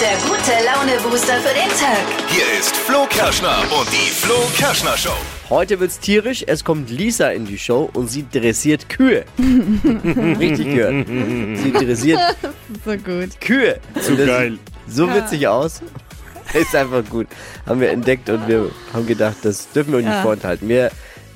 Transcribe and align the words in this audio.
der 0.00 0.16
gute 0.28 0.52
Laune-Booster 0.64 1.34
für 1.40 1.54
den 1.54 1.68
Tag. 1.70 2.04
Hier 2.28 2.58
ist 2.58 2.76
Flo 2.76 3.06
Kerschner 3.08 3.58
und 3.78 3.88
die 3.90 4.10
Flo 4.10 4.34
Kerschner 4.56 4.96
Show. 4.96 5.16
Heute 5.48 5.78
wird's 5.80 5.98
tierisch. 5.98 6.44
Es 6.46 6.64
kommt 6.64 6.90
Lisa 6.90 7.30
in 7.30 7.46
die 7.46 7.58
Show 7.58 7.88
und 7.94 8.08
sie 8.10 8.24
dressiert 8.30 8.88
Kühe. 8.88 9.24
Richtig 10.38 10.74
gehört. 10.74 11.06
Sie 11.06 11.72
dressiert 11.72 12.20
So 12.84 12.92
gut. 12.96 13.40
Kühe. 13.40 13.78
Zu 14.02 14.16
das 14.16 14.26
geil. 14.26 14.58
So 14.88 15.12
witzig 15.12 15.48
aus. 15.48 15.80
Ist 16.54 16.74
einfach 16.76 17.02
gut. 17.08 17.26
Haben 17.66 17.80
wir 17.80 17.90
entdeckt 17.90 18.28
und 18.30 18.46
wir 18.46 18.70
haben 18.92 19.06
gedacht, 19.06 19.36
das 19.42 19.70
dürfen 19.72 19.92
wir 19.92 19.98
euch 19.98 20.04
nicht 20.04 20.14
Ja. 20.14 20.22
vorenthalten. 20.22 20.68
Wir 20.68 20.90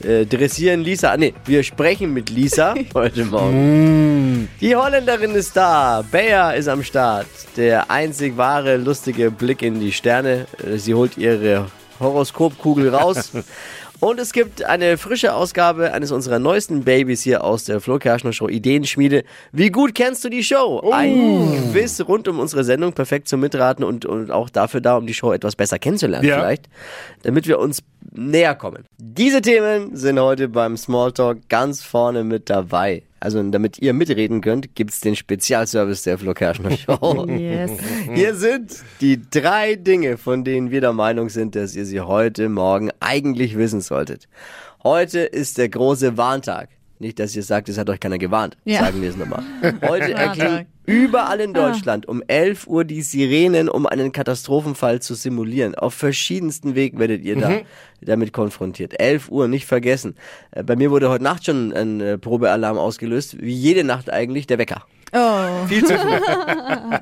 äh, 0.05 0.25
dressieren 0.27 0.81
Lisa. 0.83 1.13
Ah, 1.13 1.17
nee, 1.17 1.35
wir 1.47 1.63
sprechen 1.63 2.13
mit 2.13 2.31
Lisa 2.31 2.75
heute 2.95 3.25
Morgen. 3.25 4.49
Die 4.61 4.75
Holländerin 4.77 5.33
ist 5.35 5.57
da. 5.57 6.03
Bea 6.11 6.53
ist 6.53 6.69
am 6.69 6.83
Start. 6.83 7.27
Der 7.57 7.91
einzig 7.91 8.37
wahre, 8.37 8.77
lustige 8.77 9.31
Blick 9.31 9.63
in 9.63 9.81
die 9.81 9.93
Sterne. 9.93 10.47
Äh, 10.65 10.77
Sie 10.79 10.95
holt 10.95 11.17
ihre 11.19 11.67
Horoskopkugel 12.01 12.95
raus. 12.95 13.33
Und 14.01 14.19
es 14.19 14.33
gibt 14.33 14.65
eine 14.65 14.97
frische 14.97 15.35
Ausgabe 15.35 15.93
eines 15.93 16.11
unserer 16.11 16.39
neuesten 16.39 16.85
Babys 16.85 17.21
hier 17.21 17.45
aus 17.45 17.65
der 17.65 17.83
Flo 17.83 17.99
Kerschner 17.99 18.33
Show 18.33 18.49
Ideenschmiede. 18.49 19.25
Wie 19.53 19.69
gut 19.69 19.95
kennst 19.95 20.25
du 20.25 20.31
die 20.31 20.43
Show? 20.43 20.91
Ein 20.91 21.69
Quiz 21.71 22.01
rund 22.09 22.27
um 22.27 22.39
unsere 22.39 22.65
Sendung, 22.65 22.95
perfekt 22.95 23.29
zum 23.29 23.41
Mitraten 23.41 23.85
und, 23.85 24.07
und 24.07 24.31
auch 24.31 24.49
dafür 24.49 24.81
da, 24.81 24.97
um 24.97 25.07
die 25.07 25.13
Show 25.13 25.33
etwas 25.35 25.55
besser 25.55 25.79
kennenzulernen 25.79 26.27
Ja. 26.27 26.37
vielleicht, 26.37 26.71
damit 27.25 27.47
wir 27.47 27.59
uns 27.59 27.81
näher 28.13 28.55
kommen. 28.55 28.85
Diese 28.99 29.41
Themen 29.41 29.97
sind 29.97 30.19
heute 30.19 30.49
beim 30.49 30.77
Smalltalk 30.77 31.49
ganz 31.49 31.83
vorne 31.83 32.25
mit 32.25 32.51
dabei. 32.51 33.03
Also 33.21 33.43
damit 33.43 33.79
ihr 33.79 33.93
mitreden 33.93 34.41
könnt, 34.41 34.75
gibt's 34.75 35.01
den 35.01 35.15
Spezialservice 35.15 36.05
der 36.05 36.17
Flo 36.17 36.33
Kerschner 36.33 36.77
Show. 36.77 37.27
Yes. 37.29 37.73
Hier 38.15 38.35
sind 38.35 38.77
die 39.03 39.21
drei 39.31 39.75
Dinge, 39.75 40.17
von 40.17 40.43
denen 40.43 40.71
wir 40.71 40.81
der 40.81 40.95
Meinung 40.95 41.29
sind, 41.29 41.55
dass 41.55 41.77
ihr 41.77 41.85
sie 41.85 42.01
heute 42.01 42.49
Morgen 42.49 42.91
eigentlich 43.01 43.59
wissen 43.59 43.83
solltet. 43.83 44.27
Heute 44.83 45.21
ist 45.21 45.59
der 45.59 45.69
große 45.69 46.17
Warntag. 46.17 46.71
Nicht, 46.99 47.19
dass 47.19 47.37
ihr 47.37 47.43
sagt, 47.43 47.69
es 47.69 47.79
hat 47.79 47.89
euch 47.91 48.01
keiner 48.01 48.19
gewarnt. 48.19 48.57
Ja. 48.65 48.81
Sagen 48.81 49.03
wir 49.03 49.11
es 49.11 49.17
nochmal. 49.17 49.43
Heute 49.87 50.15
Warntag. 50.15 50.67
Überall 50.87 51.41
in 51.41 51.55
Deutschland 51.55 52.07
um 52.07 52.23
11 52.27 52.67
Uhr 52.67 52.85
die 52.85 53.03
Sirenen, 53.03 53.69
um 53.69 53.87
einen 53.87 54.13
Katastrophenfall 54.13 55.01
zu 55.01 55.15
simulieren. 55.15 55.75
Auf 55.75 55.95
verschiedensten 55.95 56.75
Wegen 56.75 56.99
werdet 56.99 57.25
ihr 57.25 57.37
da 57.37 57.61
damit 58.01 58.33
konfrontiert. 58.33 58.99
11 58.99 59.31
Uhr, 59.31 59.49
nicht 59.49 59.67
vergessen. 59.67 60.15
Äh, 60.53 60.63
Bei 60.63 60.77
mir 60.77 60.91
wurde 60.91 61.11
heute 61.11 61.25
Nacht 61.25 61.45
schon 61.45 61.73
ein 61.73 62.01
äh, 62.01 62.19
Probealarm 62.19 62.79
ausgelöst. 62.79 63.41
Wie 63.41 63.55
jede 63.55 63.85
Nacht 63.85 64.11
eigentlich 64.11 64.47
der 64.47 64.59
Wecker. 64.59 64.85
Oh. 65.13 65.67
Viel 65.67 65.85
zu 65.85 65.99
früh. 65.99 66.21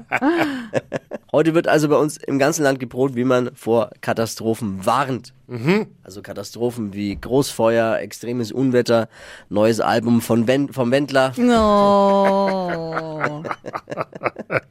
Heute 1.30 1.52
wird 1.54 1.68
also 1.68 1.90
bei 1.90 1.96
uns 1.96 2.16
im 2.16 2.38
ganzen 2.38 2.62
Land 2.62 2.80
geprobt, 2.80 3.14
wie 3.16 3.24
man 3.24 3.50
vor 3.54 3.90
Katastrophen 4.00 4.86
warnt. 4.86 5.34
Also 6.02 6.22
Katastrophen 6.22 6.94
wie 6.94 7.14
Großfeuer, 7.16 7.98
extremes 7.98 8.50
Unwetter, 8.50 9.10
neues 9.50 9.80
Album 9.80 10.22
von 10.22 10.46
Wen 10.48 10.72
vom 10.72 10.90
Wendler. 10.90 11.34
No. 11.36 13.42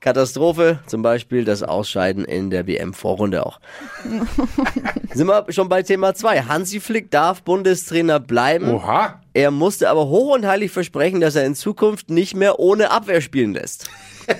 Katastrophe, 0.00 0.78
zum 0.86 1.02
Beispiel 1.02 1.44
das 1.44 1.62
Ausscheiden 1.62 2.24
in 2.24 2.50
der 2.50 2.66
WM-Vorrunde 2.66 3.44
auch. 3.44 3.60
Sind 5.12 5.26
wir 5.26 5.46
schon 5.50 5.68
bei 5.68 5.82
Thema 5.82 6.14
2. 6.14 6.42
Hansi 6.42 6.80
Flick 6.80 7.10
darf 7.10 7.42
Bundestrainer 7.42 8.20
bleiben. 8.20 8.70
Oha. 8.70 9.20
Er 9.34 9.50
musste 9.50 9.90
aber 9.90 10.06
hoch 10.06 10.34
und 10.34 10.46
heilig 10.46 10.70
versprechen, 10.70 11.20
dass 11.20 11.34
er 11.34 11.44
in 11.44 11.54
Zukunft 11.54 12.10
nicht 12.10 12.34
mehr 12.34 12.58
ohne 12.58 12.90
Abwehr 12.90 13.20
spielen 13.20 13.54
lässt. 13.54 13.90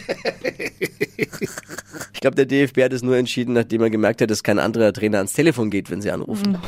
Ich 2.12 2.20
glaube, 2.20 2.34
der 2.34 2.46
DFB 2.46 2.82
hat 2.82 2.92
es 2.92 3.02
nur 3.02 3.16
entschieden, 3.16 3.54
nachdem 3.54 3.80
er 3.80 3.90
gemerkt 3.90 4.20
hat, 4.20 4.30
dass 4.30 4.42
kein 4.42 4.58
anderer 4.58 4.92
Trainer 4.92 5.18
ans 5.18 5.34
Telefon 5.34 5.70
geht, 5.70 5.88
wenn 5.88 6.02
sie 6.02 6.10
anrufen. 6.10 6.58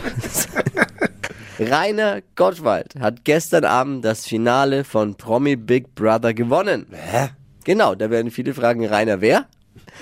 Rainer 1.60 2.22
Gottwald 2.36 2.94
hat 2.98 3.24
gestern 3.24 3.66
Abend 3.66 4.02
das 4.02 4.26
Finale 4.26 4.82
von 4.82 5.14
Promi 5.16 5.56
Big 5.56 5.94
Brother 5.94 6.32
gewonnen. 6.32 6.86
Hä? 6.90 7.28
Genau, 7.64 7.94
da 7.94 8.08
werden 8.08 8.30
viele 8.30 8.54
fragen, 8.54 8.86
Rainer 8.86 9.20
wer? 9.20 9.46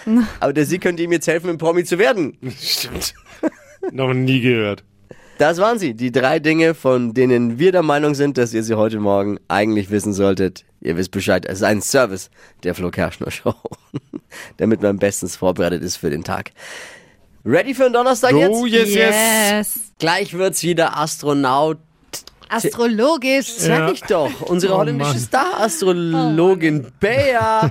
Aber 0.41 0.53
der 0.53 0.67
Sieg 0.67 0.83
könnte 0.83 1.03
ihm 1.03 1.11
jetzt 1.11 1.27
helfen, 1.27 1.51
ein 1.51 1.59
Promi 1.59 1.83
zu 1.83 1.99
werden. 1.99 2.39
Stimmt. 2.61 3.13
Noch 3.93 4.15
nie 4.15 4.41
gehört. 4.41 4.85
Das 5.39 5.59
waren 5.59 5.81
sie, 5.81 5.95
die 5.95 6.13
drei 6.13 6.39
Dinge, 6.39 6.75
von 6.75 7.13
denen 7.13 7.59
wir 7.59 7.73
der 7.73 7.83
Meinung 7.83 8.15
sind, 8.15 8.39
dass 8.39 8.55
ihr 8.55 8.63
sie 8.63 8.75
heute 8.75 9.01
Morgen 9.01 9.39
eigentlich 9.49 9.91
wissen 9.91 10.13
solltet. 10.13 10.65
Ihr 10.81 10.97
wisst 10.97 11.11
Bescheid, 11.11 11.45
es 11.45 11.59
ist 11.59 11.65
ein 11.65 11.83
Service 11.83 12.31
der 12.63 12.77
Flo 12.77 12.91
Kerschner 12.91 13.33
Show, 13.33 13.55
damit 14.59 14.81
man 14.81 14.99
bestens 14.99 15.35
vorbereitet 15.35 15.83
ist 15.83 15.97
für 15.97 16.11
den 16.11 16.23
Tag. 16.23 16.53
Ready 17.51 17.73
für 17.75 17.85
den 17.85 17.95
Donnerstag 17.95 18.35
Oh, 18.35 18.67
jetzt? 18.67 18.89
yes, 18.89 18.95
yes. 18.95 19.15
Yes. 19.51 19.81
Gleich 19.99 20.35
wird's 20.35 20.63
wieder 20.63 20.99
Astronaut. 20.99 21.79
Astrologisch. 22.51 23.47
Sag 23.47 23.93
ich 23.93 24.03
doch, 24.03 24.31
unsere 24.43 24.75
Oh, 24.75 24.79
holländische. 24.79 25.19
Star-Astrologin 25.19 26.87
Bea 27.01 27.71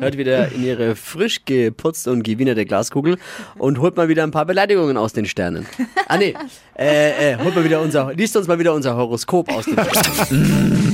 hört 0.00 0.16
wieder 0.16 0.50
in 0.52 0.64
ihre 0.64 0.96
frisch 0.96 1.44
geputzte 1.44 2.10
und 2.12 2.22
gewienerte 2.24 2.64
Glaskugel 2.64 3.18
und 3.56 3.78
holt 3.80 3.96
mal 3.96 4.08
wieder 4.08 4.22
ein 4.24 4.30
paar 4.32 4.46
Beleidigungen 4.46 4.96
aus 4.96 5.12
den 5.12 5.26
Sternen. 5.26 5.66
Ah 6.08 6.16
nee, 6.16 6.34
äh, 6.76 7.32
äh, 7.34 7.38
holt 7.38 7.54
mal 7.54 7.64
wieder 7.64 7.80
unser, 7.82 8.12
liest 8.14 8.36
uns 8.36 8.48
mal 8.48 8.58
wieder 8.58 8.74
unser 8.74 8.96
Horoskop 8.96 9.52
aus 9.52 9.64
den 9.64 9.74
Sternen. 9.78 10.90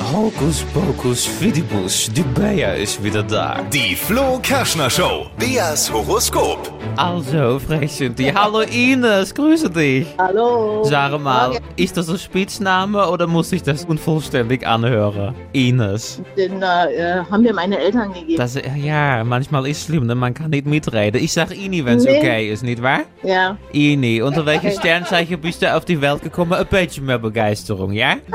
Hokus 0.00 0.64
pokus 0.72 1.26
fidibus, 1.26 2.10
die 2.12 2.22
Bea 2.22 2.72
ist 2.72 3.04
wieder 3.04 3.22
da. 3.22 3.60
Die 3.70 3.94
Flo 3.94 4.40
Kerschner 4.42 4.88
Show. 4.88 5.26
Beas 5.38 5.92
Horoskop. 5.92 6.72
Also, 6.96 7.58
frech 7.60 7.92
sind 7.92 8.18
die. 8.18 8.34
Hallo 8.34 8.60
Ines, 8.62 9.32
grüße 9.34 9.68
dich. 9.70 10.06
Hallo. 10.18 10.82
Sag 10.84 11.20
mal, 11.20 11.58
ist 11.76 11.96
das 11.98 12.08
ein 12.08 12.18
Spitzname 12.18 13.08
oder 13.10 13.26
muss 13.26 13.52
ich 13.52 13.62
das 13.62 13.84
unvollständig 13.84 14.66
anhören? 14.66 15.34
Ines. 15.52 16.20
Den 16.36 16.62
äh, 16.62 17.22
haben 17.30 17.42
mir 17.42 17.52
meine 17.52 17.78
Eltern 17.78 18.12
gegeben. 18.14 18.38
Das, 18.38 18.58
ja, 18.76 19.22
manchmal 19.22 19.66
ist 19.68 19.84
schlimm, 19.84 20.06
ne? 20.06 20.14
man 20.14 20.32
kann 20.32 20.50
nicht 20.50 20.66
mitreden. 20.66 21.22
Ich 21.22 21.32
sag 21.34 21.54
Ini, 21.54 21.84
wenn's 21.84 22.04
Nee. 22.04 22.16
okay 22.18 22.50
ist, 22.50 22.62
nicht 22.64 22.82
wahr? 22.82 23.00
ja. 23.22 23.56
Ini, 23.72 24.22
unter 24.22 24.44
welchem 24.46 24.70
Sternzeichen 24.78 25.38
bist 25.40 25.60
du 25.62 25.72
auf 25.72 25.84
die 25.84 26.00
Welt 26.00 26.22
gekommen? 26.22 26.54
Ein 26.54 26.66
bisschen 26.66 27.04
mehr 27.04 27.18
Begeisterung, 27.18 27.92
ja? 27.92 28.16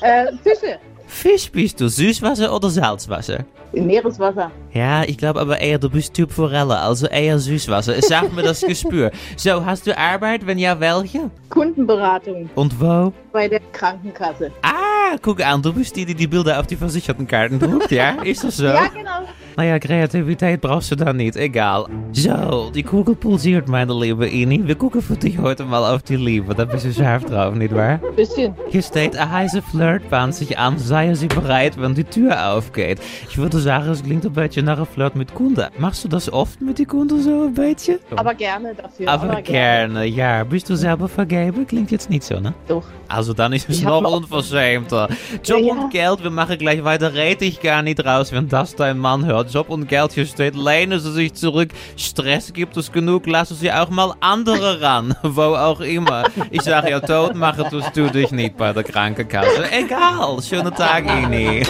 Äh, 0.00 0.26
Fische. 0.42 0.78
Fisch 1.06 1.50
bist 1.50 1.80
du, 1.80 1.88
Süßwasser 1.88 2.54
oder 2.54 2.70
Salzwasser? 2.70 3.44
Meereswasser. 3.72 4.50
Ja, 4.72 5.02
ich 5.04 5.18
glaube 5.18 5.40
aber 5.40 5.60
eher, 5.60 5.78
du 5.78 5.90
bist 5.90 6.14
Typ 6.14 6.32
Forelle, 6.32 6.76
also 6.78 7.06
eher 7.06 7.38
Süßwasser. 7.38 7.96
Es 7.96 8.08
sagt 8.08 8.32
mir 8.32 8.42
das 8.42 8.60
Gespür. 8.60 9.10
So, 9.36 9.64
hast 9.64 9.86
du 9.86 9.96
Arbeit? 9.96 10.46
Wenn 10.46 10.58
ja, 10.58 10.78
welche? 10.78 11.30
Kundenberatung 11.48 12.48
Und 12.54 12.80
wo? 12.80 13.12
bei 13.32 13.48
der 13.48 13.60
Krankenkasse. 13.72 14.50
Ah, 14.62 15.16
guck 15.22 15.44
an, 15.44 15.62
du 15.62 15.72
bist 15.72 15.94
die, 15.96 16.04
die 16.04 16.14
die 16.14 16.26
Bilder 16.26 16.58
auf 16.60 16.66
die 16.66 16.76
Versichertenkarten 16.76 17.58
druckt, 17.58 17.90
ja? 17.90 18.22
Ist 18.22 18.44
das 18.44 18.56
so? 18.56 18.66
Ja, 18.66 18.86
genau. 18.88 19.22
Naja, 19.60 19.78
Kreativität 19.78 20.62
brauchst 20.62 20.90
du 20.90 20.96
da 20.96 21.12
nicht, 21.12 21.36
egal. 21.36 21.84
So, 22.12 22.70
die 22.74 22.82
Kugel 22.82 23.14
pulsiert, 23.14 23.68
meine 23.68 23.92
liebe 23.92 24.26
Ini. 24.26 24.66
Wir 24.66 24.74
gucken 24.74 25.02
für 25.02 25.16
dich 25.18 25.36
heute 25.36 25.64
mal 25.66 25.84
auf 25.94 26.02
die 26.02 26.16
Liebe. 26.16 26.54
Da 26.54 26.64
bist 26.64 26.86
du 26.86 26.94
scharf 26.94 27.26
drauf, 27.26 27.54
nicht 27.54 27.74
wahr? 27.74 28.00
Bisschen. 28.16 28.54
Hier 28.70 28.80
steht, 28.80 29.14
eine 29.18 29.30
heiße 29.30 29.60
Flirt 29.60 30.08
bahnt 30.08 30.34
sich 30.34 30.56
an, 30.58 30.78
sei 30.78 31.12
sie 31.12 31.26
bereit, 31.26 31.74
wenn 31.78 31.94
die 31.94 32.04
Tür 32.04 32.52
aufgeht. 32.54 33.00
Ich 33.28 33.36
würde 33.36 33.58
sagen, 33.58 33.90
es 33.90 34.02
klingt 34.02 34.24
ein 34.24 34.32
bisschen 34.32 34.64
nach 34.64 34.86
Flirt 34.88 35.14
mit 35.14 35.34
Kunden. 35.34 35.66
Machst 35.76 36.04
du 36.04 36.08
das 36.08 36.32
oft 36.32 36.58
mit 36.62 36.78
die 36.78 36.86
Kunden 36.86 37.20
so 37.20 37.42
ein 37.44 37.52
bisschen? 37.52 37.98
Aber 38.16 38.32
gerne 38.32 38.74
dafür. 38.74 39.08
Aber 39.10 39.42
gerne, 39.42 40.06
ja. 40.06 40.42
Bist 40.42 40.70
du 40.70 40.74
selber 40.74 41.06
vergeben? 41.06 41.66
Klingt 41.66 41.90
jetzt 41.90 42.08
nicht 42.08 42.22
so, 42.22 42.40
ne? 42.40 42.54
Doch. 42.66 42.84
Also 43.08 43.34
dann 43.34 43.52
ist 43.52 43.68
es 43.68 43.82
noch- 43.82 44.10
unverschämter. 44.10 45.08
Job 45.44 45.60
Ja. 45.60 45.74
und 45.74 45.90
Geld, 45.90 46.22
wir 46.22 46.30
machen 46.30 46.56
gleich 46.56 46.82
weiter, 46.82 47.12
red 47.12 47.42
ich 47.42 47.60
gar 47.60 47.82
nicht 47.82 48.02
raus, 48.06 48.32
wenn 48.32 48.48
das 48.48 48.74
dein 48.74 48.96
Mann 48.96 49.26
hört. 49.26 49.49
Job 49.52 49.68
und 49.68 49.88
Geld, 49.88 50.12
hier 50.12 50.26
steht, 50.26 50.54
lehnen 50.54 51.00
Sie 51.00 51.12
sich 51.12 51.34
zurück. 51.34 51.70
Stress 51.96 52.52
gibt 52.52 52.76
es 52.76 52.90
genug, 52.90 53.26
lassen 53.26 53.56
Sie 53.56 53.70
auch 53.72 53.90
mal 53.90 54.14
andere 54.20 54.80
ran, 54.80 55.14
wo 55.22 55.54
auch 55.54 55.80
immer. 55.80 56.24
Ich 56.50 56.62
sage 56.62 56.90
ja, 56.90 57.00
tot 57.00 57.34
machen 57.34 57.64
tust 57.70 57.96
du 57.96 58.10
dich 58.10 58.30
nicht 58.30 58.56
bei 58.56 58.72
der 58.72 58.84
Krankenkasse. 58.84 59.70
Egal, 59.70 60.42
schönen 60.42 60.74
Tag, 60.74 61.04
Ini. 61.04 61.62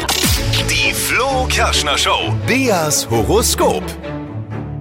Die 0.68 0.92
Flo 0.92 1.46
Kerschner 1.48 1.96
Show. 1.96 2.32
Beas 2.46 3.08
Horoskop. 3.10 3.84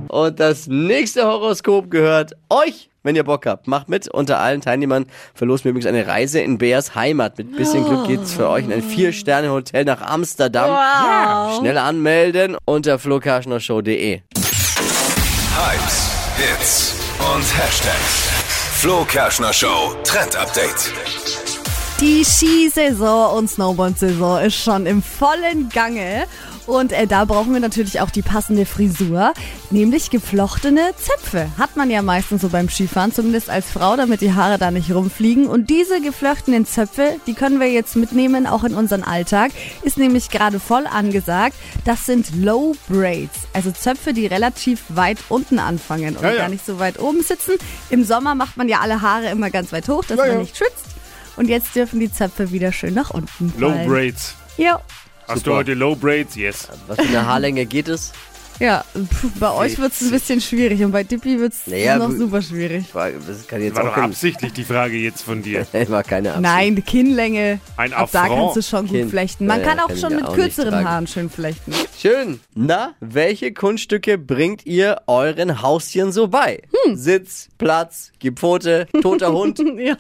Und 0.10 0.40
das 0.40 0.68
nächste 0.68 1.24
Horoskop 1.26 1.90
gehört 1.92 2.34
euch, 2.50 2.89
wenn 3.04 3.16
ihr 3.16 3.24
Bock 3.24 3.46
habt. 3.46 3.68
Macht 3.68 3.90
mit. 3.90 4.08
Unter 4.08 4.40
allen 4.40 4.62
Teilnehmern 4.62 5.06
verlosen 5.34 5.66
wir 5.66 5.72
übrigens 5.72 5.88
eine 5.88 6.08
Reise 6.08 6.40
in 6.40 6.58
Beas 6.58 6.96
Heimat. 6.96 7.38
Mit 7.38 7.56
bisschen 7.56 7.86
Glück 7.86 8.08
geht's 8.08 8.34
für 8.34 8.50
euch 8.50 8.66
in 8.66 8.74
ein 8.74 8.84
Vier-Sterne-Hotel 8.84 9.86
nach 9.86 10.02
Amsterdam. 10.02 10.70
Wow. 10.70 11.60
Schnell 11.60 11.78
anmelden 11.78 12.58
unter 12.66 13.00
flokerschnershow.de. 13.00 14.22
Hypes, 15.56 16.10
Hits 16.38 16.96
und 17.20 17.44
Hashtags. 17.58 18.30
Flo 18.80 19.04
Kerschner 19.04 19.52
Show 19.52 19.94
Trend 20.04 20.36
Update. 20.38 20.94
Die 22.00 22.24
Skisaison 22.24 23.38
und 23.38 23.50
Snowboard-Saison 23.50 24.42
ist 24.42 24.56
schon 24.56 24.86
im 24.86 25.04
vollen 25.04 25.68
Gange. 25.68 26.28
Und 26.68 26.92
äh, 26.92 27.08
da 27.08 27.26
brauchen 27.26 27.54
wir 27.54 27.60
natürlich 27.60 28.00
auch 28.02 28.10
die 28.12 28.22
passende 28.22 28.66
Frisur, 28.66 29.34
nämlich 29.72 30.10
geflochtene 30.10 30.92
Zöpfe. 30.98 31.48
Hat 31.58 31.76
man 31.76 31.90
ja 31.90 32.02
meistens 32.02 32.42
so 32.42 32.50
beim 32.50 32.70
Skifahren, 32.70 33.12
zumindest 33.12 33.50
als 33.50 33.68
Frau, 33.72 33.96
damit 33.96 34.22
die 34.22 34.34
Haare 34.34 34.58
da 34.58 34.70
nicht 34.72 34.92
rumfliegen. 34.92 35.48
Und 35.48 35.70
diese 35.70 36.00
geflochtenen 36.02 36.66
Zöpfe, 36.66 37.16
die 37.28 37.34
können 37.34 37.60
wir 37.60 37.72
jetzt 37.72 37.96
mitnehmen, 37.96 38.46
auch 38.48 38.64
in 38.64 38.76
unseren 38.76 39.04
Alltag. 39.04 39.52
Ist 39.82 39.98
nämlich 39.98 40.30
gerade 40.30 40.60
voll 40.60 40.86
angesagt. 40.88 41.56
Das 41.86 42.06
sind 42.06 42.36
Low 42.36 42.76
Braids, 42.88 43.40
also 43.54 43.72
Zöpfe, 43.72 44.14
die 44.14 44.28
relativ 44.28 44.84
weit 44.90 45.18
unten 45.30 45.60
anfangen 45.60 46.16
und 46.16 46.24
Ja, 46.24 46.32
ja. 46.32 46.38
gar 46.42 46.50
nicht 46.50 46.66
so 46.66 46.80
weit 46.80 47.00
oben 47.00 47.24
sitzen. 47.24 47.54
Im 47.90 48.04
Sommer 48.04 48.36
macht 48.36 48.58
man 48.58 48.68
ja 48.70 48.80
alle 48.80 49.02
Haare 49.02 49.30
immer 49.30 49.50
ganz 49.50 49.72
weit 49.72 49.88
hoch, 49.90 50.04
dass 50.06 50.18
Ja, 50.18 50.26
man 50.26 50.34
ja. 50.34 50.40
nicht 50.40 50.58
schwitzt. 50.58 50.86
Und 51.36 51.48
jetzt 51.48 51.76
dürfen 51.76 52.00
die 52.00 52.12
Zöpfe 52.12 52.52
wieder 52.52 52.72
schön 52.72 52.94
nach 52.94 53.12
unten 53.12 53.54
Low 53.58 53.70
fallen. 53.72 53.88
Braids. 53.90 54.36
Ja. 54.58 54.82
Hast 55.30 55.40
Super. 55.46 55.52
du 55.52 55.56
heute 55.58 55.74
Low 55.76 55.96
Braids? 55.96 56.36
Yes. 56.36 56.68
Was 56.88 56.98
für 56.98 57.04
eine 57.08 57.24
Haarlänge 57.26 57.66
geht 57.68 57.88
es? 57.88 58.12
Ja, 58.60 58.84
bei 59.40 59.52
euch 59.54 59.78
wird 59.80 59.94
es 59.94 60.02
ein 60.02 60.12
bisschen 60.12 60.42
schwierig 60.42 60.84
und 60.84 60.92
bei 60.92 61.04
Dippy 61.06 61.40
wird 61.40 61.54
es 61.54 61.66
Naja, 61.68 61.98
noch 61.98 62.12
super 62.12 62.42
schwierig. 62.42 62.88
Das 62.94 63.48
kann 63.48 63.62
jetzt 63.62 63.76
War 63.78 63.84
auch 63.90 63.96
doch 63.96 64.04
absichtlich 64.04 64.52
die 64.52 64.66
Frage 64.66 64.98
jetzt 64.98 65.22
von 65.22 65.42
dir. 65.42 65.66
war 65.88 66.04
keine 66.04 66.32
Absicht. 66.32 66.42
Nein, 66.42 66.76
die 66.76 66.82
Kinnlänge. 66.82 67.62
Ein 67.78 67.94
Ab 67.94 68.10
da 68.12 68.24
Affront. 68.24 68.40
kannst 68.40 68.56
du 68.58 68.62
schon 68.64 68.88
gut 68.88 68.98
Kind. 68.98 69.12
flechten. 69.12 69.46
Man 69.46 69.62
Ja, 69.62 69.66
kann 69.68 69.80
auch 69.80 69.88
kann 69.88 69.98
schon 69.98 70.16
mit 70.16 70.26
auch 70.26 70.34
kürzeren. 70.36 70.84
Haaren 70.86 71.08
schön 71.08 71.30
flechten. 71.30 71.72
Schön. 71.98 72.42
Na, 72.54 72.96
welche 73.00 73.54
Kunststücke 73.54 74.18
bringt 74.18 74.66
ihr 74.66 75.04
euren 75.08 75.62
Haustieren 75.62 76.12
so 76.12 76.28
bei? 76.28 76.62
Hm. 76.86 76.98
Sitz, 76.98 77.48
Platz, 77.60 78.12
Gepfote, 78.20 78.88
toter 79.02 79.32
Hund. 79.32 79.64
ja. 79.78 79.96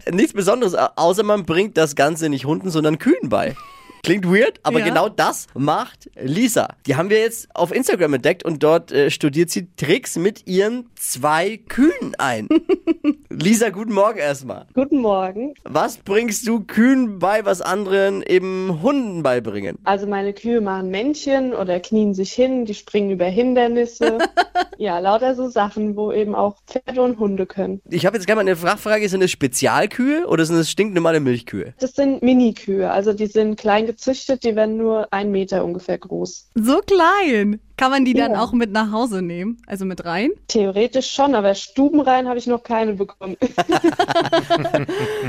Nichts 0.10 0.32
Besonderes, 0.32 0.74
au- 0.74 0.88
außer 0.96 1.22
man 1.22 1.44
bringt 1.44 1.76
das 1.76 1.94
Ganze 1.94 2.28
nicht 2.28 2.44
Hunden, 2.44 2.70
sondern 2.70 2.98
Kühen 2.98 3.28
bei. 3.28 3.54
Klingt 4.02 4.26
weird, 4.26 4.60
aber 4.62 4.78
Ja. 4.78 4.86
genau 4.86 5.08
das 5.08 5.46
macht 5.54 6.10
Lisa. 6.20 6.68
Die 6.86 6.96
haben 6.96 7.10
wir 7.10 7.20
jetzt 7.20 7.48
auf 7.54 7.72
Instagram 7.74 8.14
entdeckt 8.14 8.44
und 8.44 8.62
dort 8.62 8.92
äh, 8.92 9.10
studiert 9.10 9.50
sie 9.50 9.68
Tricks 9.76 10.16
mit 10.16 10.46
ihren 10.48 10.88
zwei 10.96 11.58
Kühen 11.68 12.14
ein. 12.18 12.48
Lisa, 13.30 13.68
guten 13.68 13.92
Morgen 13.92 14.18
erstmal. 14.18 14.66
Guten 14.74 14.98
Morgen. 14.98 15.54
Was 15.64 15.98
bringst 15.98 16.46
du 16.48 16.60
Kühen 16.60 17.18
bei, 17.18 17.44
was 17.44 17.60
anderen 17.60 18.22
eben 18.22 18.80
Hunden 18.82 19.22
beibringen? 19.22 19.78
Also 19.84 20.06
meine 20.06 20.32
Kühe 20.32 20.60
machen 20.60 20.90
Männchen 20.90 21.52
oder 21.54 21.78
knien 21.80 22.14
sich 22.14 22.32
hin, 22.32 22.64
die 22.64 22.74
springen 22.74 23.10
über 23.10 23.26
Hindernisse. 23.26 24.18
ja, 24.78 24.98
lauter 24.98 25.34
so 25.34 25.48
Sachen, 25.48 25.96
wo 25.96 26.10
eben 26.12 26.34
auch 26.34 26.56
Pferde 26.66 27.02
und 27.02 27.18
Hunde 27.18 27.46
können. 27.46 27.80
Ich 27.90 28.06
habe 28.06 28.16
jetzt 28.16 28.26
gerne 28.26 28.42
mal 28.42 28.48
eine 28.48 28.56
Fachfrage, 28.56 29.08
sind 29.08 29.22
es 29.22 29.30
Spezialkühe 29.30 30.26
oder 30.26 30.44
sind 30.44 30.56
es 30.56 30.70
stinknormale 30.70 31.20
Milchkühe? 31.20 31.74
Das 31.78 31.92
sind 31.92 32.22
Mini-Kühe, 32.22 32.90
also 32.90 33.12
die 33.12 33.26
sind 33.26 33.58
klein 33.58 33.86
gezüchtet, 33.90 34.44
die 34.44 34.54
werden 34.54 34.76
nur 34.76 35.12
ein 35.12 35.32
Meter 35.32 35.64
ungefähr 35.64 35.98
groß. 35.98 36.48
So 36.54 36.80
klein. 36.80 37.60
Kann 37.80 37.92
man 37.92 38.04
die 38.04 38.12
dann 38.12 38.32
Ja. 38.32 38.42
auch 38.42 38.52
mit 38.52 38.72
nach 38.72 38.92
Hause 38.92 39.22
nehmen? 39.22 39.56
Also 39.66 39.86
mit 39.86 40.04
rein? 40.04 40.32
Theoretisch 40.48 41.10
schon, 41.10 41.34
aber 41.34 41.54
stubenrein 41.54 42.28
habe 42.28 42.38
ich 42.38 42.46
noch 42.46 42.62
keine 42.62 42.92
bekommen. 42.92 43.38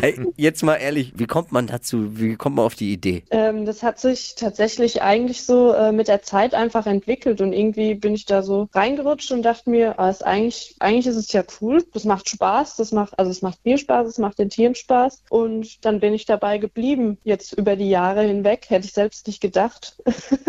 Hey, 0.02 0.20
jetzt 0.36 0.64
mal 0.64 0.76
ehrlich, 0.76 1.14
wie 1.16 1.28
kommt 1.28 1.52
man 1.52 1.68
dazu? 1.68 2.20
Wie 2.20 2.36
kommt 2.36 2.56
man 2.58 2.66
auf 2.66 2.76
die 2.76 2.92
Idee? 2.92 3.24
ähm, 3.32 3.66
das 3.66 3.84
hat 3.84 4.00
sich 4.00 4.36
tatsächlich 4.36 5.02
eigentlich 5.02 5.46
so 5.46 5.72
äh, 5.74 5.92
mit 5.92 6.08
der 6.10 6.24
Zeit 6.24 6.54
einfach 6.54 6.88
entwickelt 6.88 7.40
und 7.40 7.54
irgendwie 7.54 7.96
bin 7.96 8.14
ich 8.16 8.26
da 8.26 8.42
so 8.42 8.68
reingerutscht 8.74 9.32
und 9.32 9.44
dachte 9.44 9.70
mir, 9.70 9.98
ah, 10.00 10.10
ist 10.10 10.26
eigentlich, 10.26 10.76
eigentlich 10.80 11.08
ist 11.08 11.16
es 11.16 11.32
ja 11.32 11.44
cool, 11.62 11.86
das 11.94 12.04
macht 12.04 12.28
Spaß, 12.30 12.76
das 12.76 12.92
macht, 12.92 13.18
also 13.18 13.32
es 13.32 13.42
macht 13.42 13.64
mir 13.64 13.78
Spaß, 13.78 14.08
es 14.08 14.18
macht 14.18 14.40
den 14.40 14.50
Tieren 14.50 14.76
Spaß 14.76 15.24
und 15.30 15.86
dann 15.86 16.00
bin 16.02 16.14
ich 16.14 16.26
dabei 16.26 16.58
geblieben. 16.58 17.18
Jetzt 17.24 17.54
über 17.54 17.76
die 17.78 17.90
Jahre 17.90 18.24
hinweg, 18.24 18.66
hätte 18.70 18.88
ich 18.88 18.94
selbst 18.94 19.28
nicht 19.28 19.40
gedacht. 19.42 19.96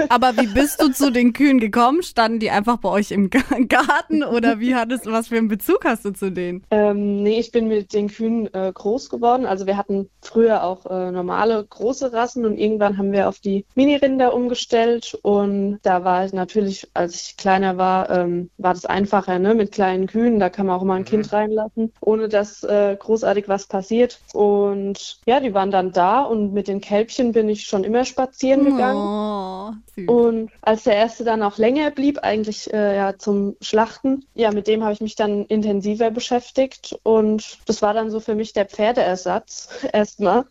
Aber 0.09 0.37
wie 0.37 0.47
bist 0.47 0.81
du 0.83 0.91
zu 0.91 1.13
den 1.13 1.33
Kühen 1.33 1.61
gekommen? 1.61 1.92
Standen 2.01 2.39
die 2.39 2.51
einfach 2.51 2.79
bei 2.79 2.89
euch 2.89 3.11
im 3.11 3.29
Ga- 3.29 3.41
Garten 3.69 4.23
oder 4.25 4.61
wie 4.61 4.75
hattest 4.75 5.05
was 5.07 5.29
für 5.29 5.37
einen 5.37 5.49
Bezug 5.49 5.85
hast 5.85 6.05
du 6.07 6.13
zu 6.13 6.31
denen? 6.31 6.65
Ähm, 6.71 7.23
nee, 7.23 7.39
ich 7.39 7.53
bin 7.53 7.69
mit 7.69 7.93
den 7.93 8.09
Kühen 8.09 8.53
äh, 8.55 8.73
groß 8.73 9.11
geworden. 9.11 9.45
Also 9.45 9.67
wir 9.67 9.77
hatten 9.77 10.09
früher 10.23 10.65
auch 10.65 10.87
äh, 10.87 11.11
normale 11.11 11.65
große 11.69 12.13
Rassen 12.13 12.47
und 12.47 12.57
irgendwann 12.57 12.97
haben 12.97 13.13
wir 13.13 13.29
auf 13.29 13.41
die 13.41 13.67
Mini-Rinder 13.75 14.33
umgestellt 14.33 15.19
und 15.23 15.81
da 15.83 16.05
war 16.05 16.25
ich 16.25 16.33
natürlich, 16.33 16.89
als 16.95 17.17
ich 17.17 17.37
kleiner 17.37 17.77
war, 17.77 18.09
ähm, 18.11 18.49
war 18.57 18.73
das 18.75 18.87
einfacher, 18.87 19.39
ne, 19.39 19.55
mit 19.55 19.73
kleinen 19.73 20.07
Kühen. 20.07 20.39
Da 20.39 20.49
kann 20.49 20.67
man 20.67 20.77
auch 20.77 20.85
mal 20.85 20.95
ein 20.97 21.05
Kind 21.05 21.33
reinlassen, 21.33 21.93
ohne 22.01 22.29
dass 22.29 22.63
äh, 22.63 22.97
großartig 22.99 23.49
was 23.49 23.67
passiert. 23.67 24.21
Und 24.33 25.21
ja, 25.27 25.41
die 25.41 25.53
waren 25.55 25.71
dann 25.71 25.93
da 25.93 26.23
und 26.23 26.53
mit 26.53 26.69
den 26.69 26.81
Kälbchen 26.81 27.33
bin 27.33 27.49
ich 27.49 27.65
schon 27.65 27.85
immer 27.85 28.05
spazieren 28.05 28.65
gegangen. 28.65 29.03
Oh, 29.03 29.73
süß. 29.97 30.09
Und 30.09 30.51
als 30.61 30.85
der 30.85 30.95
erste 30.97 31.25
dann 31.25 31.43
auch 31.43 31.59
länger 31.59 31.82
blieb, 31.91 32.19
eigentlich 32.19 32.73
äh, 32.73 32.97
ja 32.97 33.19
zum 33.19 33.57
Schlachten, 33.61 34.25
ja, 34.35 34.51
mit 34.53 34.67
dem 34.67 34.83
habe 34.83 34.93
ich 34.93 35.01
mich 35.01 35.17
dann 35.17 35.45
intensiver 35.47 36.11
beschäftigt 36.11 36.99
und 37.03 37.59
das 37.67 37.83
war 37.83 37.95
dann 37.95 38.11
so 38.11 38.21
für 38.21 38.35
mich 38.35 38.53
der 38.53 38.67
Pferdeersatz 38.67 39.69
erstmal. 39.93 40.45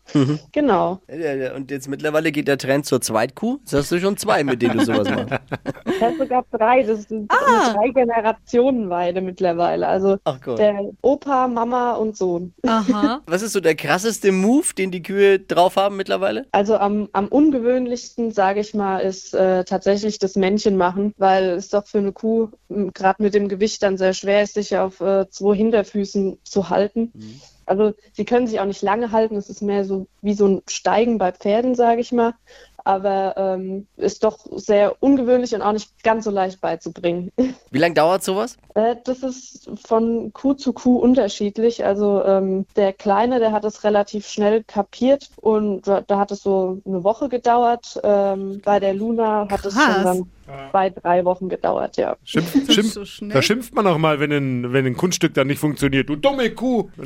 Genau. 0.52 1.00
Ja, 1.08 1.54
Und 1.54 1.70
jetzt 1.70 1.88
mittlerweile 1.88 2.32
geht 2.32 2.48
der 2.48 2.58
Trend 2.58 2.86
zur 2.86 3.00
Zweitkuh. 3.00 3.58
Jetzt 3.60 3.72
hast 3.72 3.92
du 3.92 4.00
schon 4.00 4.16
zwei, 4.16 4.44
mit 4.44 4.62
denen 4.62 4.78
du 4.78 4.84
sowas 4.84 5.08
machst. 5.08 5.32
Ich 5.84 6.00
habe 6.00 6.16
sogar 6.16 6.44
drei, 6.50 6.82
das 6.82 7.00
ist 7.00 7.12
eine 7.12 7.26
drei 7.28 7.88
Generationenweide 7.90 9.20
mittlerweile. 9.20 9.86
Also 9.86 10.18
Ach 10.24 10.40
Gott. 10.40 10.58
der 10.58 10.80
Opa, 11.02 11.46
Mama 11.48 11.92
und 11.92 12.16
Sohn. 12.16 12.52
Aha. 12.66 13.20
Was 13.26 13.42
ist 13.42 13.52
so 13.52 13.60
der 13.60 13.74
krasseste 13.76 14.32
Move, 14.32 14.74
den 14.76 14.90
die 14.90 15.02
Kühe 15.02 15.38
drauf 15.38 15.76
haben 15.76 15.96
mittlerweile? 15.96 16.46
Also 16.52 16.76
am, 16.76 17.08
am 17.12 17.28
ungewöhnlichsten, 17.28 18.32
sage 18.32 18.60
ich 18.60 18.74
mal, 18.74 18.98
ist 18.98 19.34
äh, 19.34 19.64
tatsächlich 19.64 20.18
das 20.18 20.34
Männchen 20.34 20.76
machen, 20.76 21.11
weil 21.16 21.50
es 21.50 21.68
doch 21.70 21.86
für 21.86 21.98
eine 21.98 22.12
Kuh 22.12 22.48
gerade 22.68 23.22
mit 23.22 23.34
dem 23.34 23.48
Gewicht 23.48 23.82
dann 23.82 23.98
sehr 23.98 24.14
schwer 24.14 24.42
ist, 24.42 24.54
sich 24.54 24.76
auf 24.76 25.00
äh, 25.00 25.28
zwei 25.30 25.54
Hinterfüßen 25.56 26.38
zu 26.44 26.70
halten. 26.70 27.12
Also 27.66 27.94
sie 28.12 28.24
können 28.24 28.46
sich 28.46 28.60
auch 28.60 28.64
nicht 28.66 28.82
lange 28.82 29.12
halten, 29.12 29.36
es 29.36 29.48
ist 29.48 29.62
mehr 29.62 29.84
so 29.84 30.06
wie 30.20 30.34
so 30.34 30.46
ein 30.46 30.62
Steigen 30.68 31.18
bei 31.18 31.32
Pferden, 31.32 31.74
sage 31.74 32.00
ich 32.00 32.12
mal. 32.12 32.34
Aber 32.84 33.34
ähm, 33.36 33.86
ist 33.96 34.24
doch 34.24 34.40
sehr 34.56 34.96
ungewöhnlich 35.00 35.54
und 35.54 35.62
auch 35.62 35.72
nicht 35.72 36.02
ganz 36.02 36.24
so 36.24 36.32
leicht 36.32 36.60
beizubringen. 36.60 37.30
Wie 37.70 37.78
lange 37.78 37.94
dauert 37.94 38.24
sowas? 38.24 38.56
Äh, 38.74 38.96
Das 39.04 39.22
ist 39.22 39.70
von 39.84 40.32
Kuh 40.32 40.54
zu 40.54 40.72
Kuh 40.72 40.98
unterschiedlich. 40.98 41.84
Also 41.84 42.24
ähm, 42.24 42.66
der 42.74 42.92
Kleine, 42.92 43.38
der 43.38 43.52
hat 43.52 43.64
es 43.64 43.84
relativ 43.84 44.26
schnell 44.26 44.64
kapiert 44.64 45.30
und 45.36 45.86
da, 45.86 46.00
da 46.00 46.18
hat 46.18 46.32
es 46.32 46.42
so 46.42 46.80
eine 46.84 47.04
Woche 47.04 47.28
gedauert. 47.28 48.00
Ähm, 48.02 48.60
bei 48.64 48.80
der 48.80 48.94
Luna 48.94 49.46
hat 49.48 49.64
es 49.64 49.74
schon 49.74 49.84
Krass. 49.84 50.02
dann 50.02 50.30
zwei, 50.70 50.90
drei 50.90 51.24
Wochen 51.24 51.48
gedauert, 51.48 51.96
ja. 51.96 52.16
Schimpf, 52.24 52.52
schimpf, 52.72 52.92
so 52.92 53.26
da 53.26 53.42
schimpft 53.42 53.74
man 53.74 53.86
auch 53.86 53.98
mal, 53.98 54.20
wenn 54.20 54.32
ein, 54.32 54.72
wenn 54.72 54.86
ein 54.86 54.96
Kunststück 54.96 55.34
dann 55.34 55.46
nicht 55.46 55.58
funktioniert. 55.58 56.08
Du 56.08 56.16
dumme 56.16 56.50
Kuh! 56.50 56.90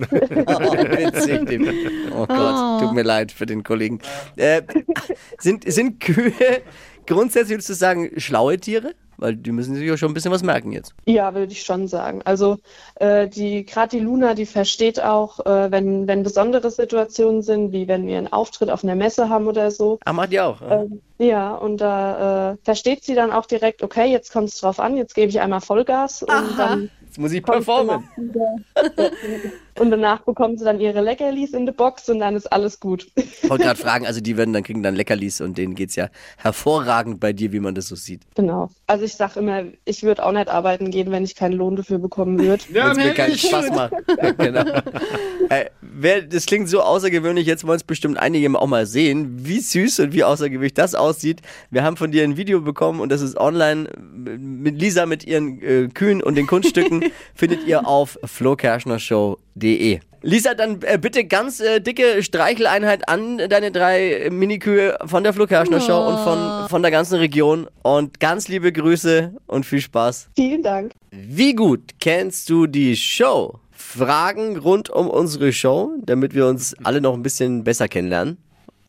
Oh, 0.49 0.73
witzig. 0.73 2.11
Oh 2.15 2.27
Gott, 2.27 2.81
tut 2.81 2.93
mir 2.95 3.03
leid 3.03 3.33
für 3.33 3.47
den 3.47 3.63
Kollegen. 3.63 4.01
Äh, 4.37 4.63
sind, 5.39 5.71
sind 5.71 6.01
Kühe 6.01 6.33
grundsätzlich, 7.07 7.55
würdest 7.55 7.69
du 7.71 7.75
sagen, 7.75 8.11
schlaue 8.17 8.59
Tiere? 8.59 8.95
Weil 9.19 9.37
die 9.37 9.53
müssen 9.53 9.75
sich 9.75 9.87
ja 9.87 9.97
schon 9.97 10.11
ein 10.11 10.15
bisschen 10.15 10.33
was 10.33 10.43
merken 10.43 10.73
jetzt. 10.73 10.95
Ja, 11.07 11.35
würde 11.35 11.53
ich 11.53 11.63
schon 11.63 11.89
sagen. 11.89 12.23
Also 12.25 12.59
äh, 12.97 13.29
die 13.29 13.65
gerade 13.65 13.97
die 13.97 14.03
Luna, 14.03 14.35
die 14.35 14.47
versteht 14.47 15.03
auch, 15.03 15.45
äh, 15.45 15.71
wenn, 15.71 16.07
wenn 16.07 16.23
besondere 16.23 16.71
Situationen 16.71 17.43
sind, 17.43 17.73
wie 17.73 17.89
wenn 17.89 18.07
wir 18.07 18.19
einen 18.19 18.33
Auftritt 18.33 18.71
auf 18.71 18.85
einer 18.85 18.95
Messe 18.95 19.29
haben 19.29 19.47
oder 19.47 19.71
so. 19.71 19.99
Ah, 20.05 20.13
macht 20.13 20.33
die 20.33 20.41
auch. 20.41 20.61
Ja. 20.61 20.83
Ähm, 20.83 21.01
ja, 21.19 21.55
und 21.55 21.81
da 21.81 22.53
äh, 22.53 22.57
versteht 22.63 23.05
sie 23.05 23.15
dann 23.15 23.33
auch 23.33 23.47
direkt, 23.47 23.83
okay, 23.83 24.11
jetzt 24.11 24.33
kommt 24.33 24.49
es 24.49 24.61
drauf 24.61 24.81
an, 24.81 24.97
jetzt 24.97 25.15
gebe 25.15 25.29
ich 25.29 25.41
einmal 25.41 25.61
Vollgas 25.61 26.23
und 26.23 26.59
dann 26.59 26.91
Jetzt 27.07 27.19
muss 27.19 27.33
ich 27.33 27.43
performen. 27.43 28.07
und 29.79 29.91
danach 29.91 30.21
bekommt 30.21 30.59
sie 30.59 30.65
dann 30.65 30.81
ihre 30.81 31.01
Leckerlis 31.01 31.53
in 31.53 31.67
die 31.67 31.73
Box 31.73 32.09
und 32.09 32.21
dann 32.21 32.37
ist 32.37 32.47
alles 32.53 32.81
gut. 32.81 33.09
Ich 33.17 33.49
wollte 33.49 33.65
gerade 33.65 33.81
fragen, 33.81 34.07
also 34.07 34.21
die 34.21 34.37
werden 34.37 34.53
dann 34.53 34.63
kriegen 34.63 34.83
dann 34.83 34.95
Leckerlis 34.95 35.41
und 35.41 35.59
denen 35.59 35.75
geht's 35.75 35.97
ja 35.97 36.09
hervorragend 36.39 37.21
bei 37.21 37.33
dir, 37.33 37.53
wie 37.53 37.61
man 37.61 37.75
das 37.75 37.89
so 37.89 37.97
sieht. 37.97 38.23
genau. 38.35 38.71
Also 38.87 39.05
ich 39.05 39.15
sage 39.15 39.41
immer, 39.41 39.65
ich 39.85 40.03
würde 40.03 40.25
auch 40.25 40.33
nicht 40.33 40.49
arbeiten 40.49 40.91
gehen, 40.91 41.11
wenn 41.11 41.25
ich 41.25 41.35
keinen 41.35 41.55
Lohn 41.55 41.77
dafür 41.77 41.99
bekommen 41.99 42.39
würde. 42.39 42.63
Ja, 42.73 42.91
Wenn 42.91 42.99
es 42.99 43.05
mir 43.05 43.15
keinen 43.15 43.39
Spaß 43.39 43.71
macht. 43.71 43.93
Genau. 44.39 44.65
äh, 45.49 45.67
wer, 45.81 46.23
das 46.23 46.47
klingt 46.47 46.69
so 46.69 46.81
außergewöhnlich, 46.81 47.47
jetzt 47.47 47.67
wollen 47.67 47.77
es 47.77 47.85
bestimmt 47.85 48.19
einige 48.19 48.47
auch 48.59 48.67
mal 48.67 48.87
sehen, 48.87 49.45
wie 49.45 49.61
süß 49.61 50.01
und 50.01 50.13
wie 50.13 50.25
außergewöhnlich 50.25 50.75
das 50.75 50.95
aussieht. 50.95 51.43
Wir 51.71 51.83
haben 51.83 51.97
von 51.97 52.11
dir 52.11 52.25
ein 52.25 52.37
Video 52.37 52.61
bekommen 52.61 53.01
und 53.01 53.11
das 53.11 53.21
ist 53.21 53.37
online 53.37 53.89
mit 54.39 54.81
Lisa 54.81 55.07
mit 55.07 55.25
ihren 55.25 55.61
äh, 55.63 55.89
Kühen 55.89 56.23
und 56.23 56.37
den 56.37 56.47
Kunststücken 56.47 57.05
findet 57.35 57.67
ihr 57.67 57.87
auf 57.87 58.19
flokerschnershow.de. 59.61 60.01
Lisa, 60.23 60.55
dann 60.55 60.81
äh, 60.83 60.99
bitte 60.99 61.25
ganz 61.25 61.61
äh, 61.61 61.81
dicke 61.81 62.21
Streicheleinheit 62.23 63.09
an 63.09 63.39
deine 63.49 63.71
drei 63.71 64.13
äh, 64.13 64.31
Minikühe 64.31 64.97
von 65.05 65.23
der 65.23 65.33
Flo 65.33 65.47
Kerschner 65.47 65.81
Show 65.81 65.99
und 66.09 66.19
von, 66.25 66.69
von 66.69 66.83
der 66.83 66.91
ganzen 66.91 67.17
Region 67.19 67.69
und 67.83 68.19
ganz 68.19 68.49
liebe 68.49 68.73
Grüße 68.73 69.35
und 69.47 69.65
viel 69.67 69.81
Spaß. 69.81 70.31
Vielen 70.35 70.63
Dank. 70.63 70.93
Wie 71.13 71.55
gut 71.55 71.93
kennst 72.01 72.51
du 72.51 72.67
die 72.67 72.97
Show? 72.97 73.61
Fragen 73.71 74.57
rund 74.57 74.91
um 74.91 75.09
unsere 75.09 75.53
Show, 75.53 75.93
damit 76.03 76.35
wir 76.35 76.47
uns 76.47 76.75
alle 76.83 77.01
noch 77.01 77.15
ein 77.15 77.23
bisschen 77.23 77.63
besser 77.63 77.87
kennenlernen. 77.87 78.39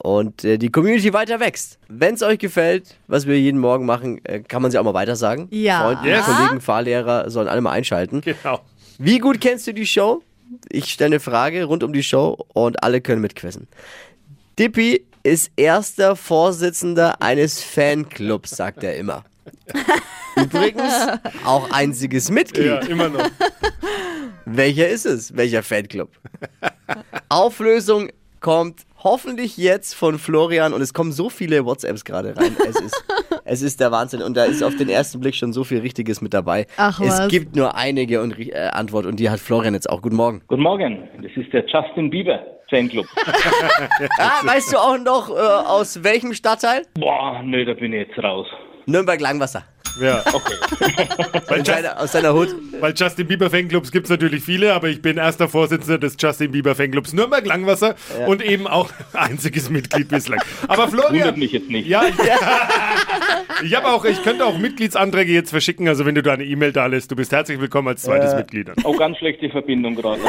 und 0.01 0.43
äh, 0.43 0.57
die 0.57 0.69
Community 0.71 1.13
weiter 1.13 1.39
wächst. 1.39 1.77
Wenn 1.87 2.15
es 2.15 2.23
euch 2.23 2.39
gefällt, 2.39 2.95
was 3.07 3.27
wir 3.27 3.39
jeden 3.39 3.59
Morgen 3.59 3.85
machen, 3.85 4.21
äh, 4.25 4.39
kann 4.39 4.61
man 4.63 4.71
sie 4.71 4.79
auch 4.79 4.83
mal 4.83 4.93
weiter 4.95 5.15
sagen. 5.15 5.49
Ja. 5.51 5.83
Freunde, 5.83 6.09
Yes. 6.09 6.25
Kollegen, 6.25 6.61
Fahrlehrer 6.61 7.29
sollen 7.29 7.47
alle 7.47 7.61
mal 7.61 7.71
einschalten. 7.71 8.21
Genau. 8.21 8.61
Wie 8.97 9.19
gut 9.19 9.39
kennst 9.39 9.67
du 9.67 9.73
die 9.73 9.85
Show? 9.85 10.23
Ich 10.69 10.91
stelle 10.91 11.15
eine 11.15 11.19
Frage 11.19 11.63
rund 11.65 11.83
um 11.83 11.93
die 11.93 12.03
Show 12.03 12.45
und 12.53 12.83
alle 12.83 13.01
können 13.01 13.21
mitquissen. 13.21 13.67
Dippy 14.57 15.05
ist 15.23 15.51
erster 15.55 16.15
Vorsitzender 16.15 17.21
eines 17.21 17.61
Fanclubs, 17.61 18.51
sagt 18.51 18.83
er 18.83 18.95
immer. 18.95 19.25
Übrigens 20.35 20.93
auch 21.45 21.69
einziges 21.71 22.29
Mitglied. 22.29 22.67
Ja, 22.67 22.79
immer 22.79 23.09
noch. 23.09 23.29
Welcher 24.45 24.87
ist 24.87 25.05
es? 25.05 25.35
Welcher 25.35 25.63
Fanclub? 25.63 26.09
Auflösung 27.29 28.09
kommt 28.39 28.86
hoffentlich 29.03 29.57
jetzt 29.57 29.93
von 29.93 30.17
Florian 30.19 30.73
und 30.73 30.81
es 30.81 30.93
kommen 30.93 31.11
so 31.11 31.29
viele 31.29 31.65
WhatsApps 31.65 32.03
gerade 32.05 32.35
rein. 32.35 32.55
Es 32.67 32.79
ist, 32.79 33.05
es 33.45 33.61
ist 33.61 33.79
der 33.79 33.91
Wahnsinn 33.91 34.21
und 34.21 34.35
da 34.35 34.45
ist 34.45 34.63
auf 34.63 34.75
den 34.75 34.89
ersten 34.89 35.19
Blick 35.19 35.35
schon 35.35 35.53
so 35.53 35.63
viel 35.63 35.79
Richtiges 35.79 36.21
mit 36.21 36.33
dabei. 36.33 36.65
Ach, 36.77 36.99
es 36.99 37.19
was. 37.19 37.27
gibt 37.27 37.55
nur 37.55 37.75
einige 37.75 38.21
und, 38.21 38.37
äh, 38.39 38.53
Antwort 38.71 39.05
und 39.05 39.19
die 39.19 39.29
hat 39.29 39.39
Florian 39.39 39.73
jetzt 39.73 39.89
auch. 39.89 40.01
Guten 40.01 40.15
Morgen. 40.15 40.41
Guten 40.47 40.63
Morgen, 40.63 41.07
das 41.21 41.31
ist 41.35 41.51
der 41.53 41.65
Justin 41.67 42.09
Bieber 42.09 42.39
Fanclub. 42.69 43.05
Ah, 44.19 44.45
weißt 44.45 44.73
du 44.73 44.77
auch 44.77 44.97
noch 44.97 45.29
äh, 45.29 45.33
aus 45.33 46.03
welchem 46.03 46.33
Stadtteil? 46.33 46.83
Boah, 46.95 47.41
nö, 47.43 47.65
da 47.65 47.73
bin 47.73 47.93
ich 47.93 48.07
jetzt 48.07 48.17
raus. 48.23 48.47
Nürnberg-Langwasser. 48.85 49.63
Ja. 49.99 50.23
Aus 51.47 51.65
seiner, 51.65 51.99
aus 51.99 52.11
seiner 52.11 52.33
Hut. 52.33 52.49
Weil 52.79 52.93
Justin 52.95 53.27
Bieber 53.27 53.49
Fanclubs 53.49 53.91
gibt 53.91 54.05
es 54.05 54.09
natürlich 54.09 54.43
viele, 54.43 54.73
aber 54.73 54.89
ich 54.89 55.01
bin 55.01 55.17
erster 55.17 55.47
Vorsitzender 55.47 55.97
des 55.97 56.15
Justin 56.19 56.51
Bieber 56.51 56.75
Fanclubs 56.75 57.13
Nürnberg 57.13 57.45
Langwasser 57.45 57.95
und 58.27 58.43
eben 58.43 58.67
auch 58.67 58.89
einziges 59.13 59.69
Mitglied 59.69 60.09
bislang. 60.09 60.39
Aber 60.67 60.87
Florian. 60.87 61.13
Wundert 61.13 61.37
mich 61.37 61.51
jetzt 61.51 61.69
nicht. 61.69 61.87
Ja, 61.87 62.03
ich, 63.61 63.67
ich 63.67 63.75
habe 63.75 63.87
auch, 63.87 64.05
ich 64.05 64.21
könnte 64.23 64.45
auch 64.45 64.57
Mitgliedsanträge 64.57 65.31
jetzt 65.31 65.49
verschicken, 65.49 65.87
also 65.87 66.05
wenn 66.05 66.15
du 66.15 66.21
da 66.21 66.33
eine 66.33 66.45
E-Mail 66.45 66.71
da 66.71 66.85
lässt, 66.85 67.11
du 67.11 67.15
bist 67.15 67.31
herzlich 67.31 67.59
willkommen 67.59 67.87
als 67.87 68.03
zweites 68.03 68.35
Mitglied. 68.35 68.71
Oh, 68.83 68.95
ganz 68.95 69.17
schlechte 69.17 69.49
Verbindung 69.49 69.95
gerade. 69.95 70.19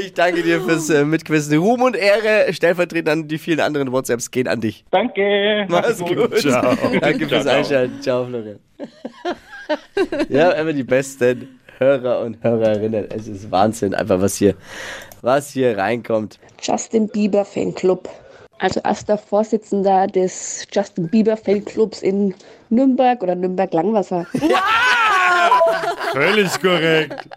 Ich 0.00 0.12
danke 0.12 0.42
dir 0.42 0.60
fürs 0.60 0.90
äh, 0.90 1.04
Mitquissen. 1.04 1.56
Ruhm 1.58 1.82
und 1.82 1.94
Ehre, 1.94 2.52
stellvertretend 2.52 3.08
an 3.08 3.28
die 3.28 3.38
vielen 3.38 3.60
anderen 3.60 3.92
WhatsApps, 3.92 4.32
gehen 4.32 4.48
an 4.48 4.60
dich. 4.60 4.84
Danke. 4.90 5.66
Mach's 5.68 6.00
gut. 6.00 6.36
Ciao. 6.38 6.76
Danke 7.00 7.28
fürs 7.28 7.44
Ciao. 7.44 7.56
Einschalten. 7.56 8.02
Ciao, 8.02 8.26
Florian. 8.26 8.58
ja, 10.28 10.50
immer 10.50 10.72
die 10.72 10.82
besten 10.82 11.60
Hörer 11.78 12.22
und 12.22 12.42
Hörerinnen. 12.42 13.08
Es 13.10 13.28
ist 13.28 13.52
Wahnsinn, 13.52 13.94
einfach 13.94 14.20
was 14.20 14.36
hier, 14.36 14.56
was 15.22 15.50
hier 15.50 15.78
reinkommt. 15.78 16.40
Justin 16.60 17.06
Bieber 17.08 17.44
Fanclub. 17.44 18.08
Also 18.58 18.80
erster 18.80 19.16
Vorsitzender 19.16 20.08
des 20.08 20.66
Justin 20.72 21.08
Bieber 21.08 21.36
Fanclubs 21.36 22.02
in 22.02 22.34
Nürnberg 22.70 23.22
oder 23.22 23.36
Nürnberg-Langwasser. 23.36 24.26
Völlig 26.12 26.60
korrekt. 26.60 27.28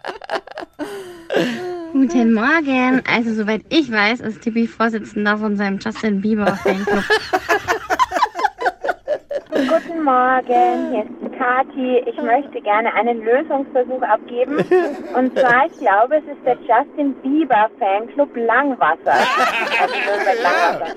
Guten 1.92 2.32
Morgen. 2.32 3.02
Also, 3.06 3.34
soweit 3.34 3.62
ich 3.68 3.92
weiß, 3.92 4.20
ist 4.20 4.40
Tippi 4.40 4.66
Vorsitzender 4.66 5.36
von 5.36 5.56
seinem 5.56 5.78
Justin 5.78 6.22
Bieber 6.22 6.56
Fanclub. 6.56 7.04
Guten 9.50 10.02
Morgen, 10.02 10.90
hier 10.90 11.04
ist 11.04 11.21
Kathi. 11.42 12.02
Ich 12.06 12.16
möchte 12.22 12.60
gerne 12.60 12.94
einen 12.94 13.20
Lösungsversuch 13.24 14.02
abgeben. 14.02 14.56
Und 15.16 15.36
zwar, 15.36 15.66
ich 15.66 15.78
glaube, 15.78 16.16
es 16.16 16.24
ist 16.24 16.44
der 16.46 16.56
Justin 16.60 17.14
Bieber 17.22 17.68
Fanclub 17.78 18.34
Langwasser. 18.36 18.98
Also 19.82 19.94
Nürnberg 19.94 20.42
Langwasser. 20.42 20.94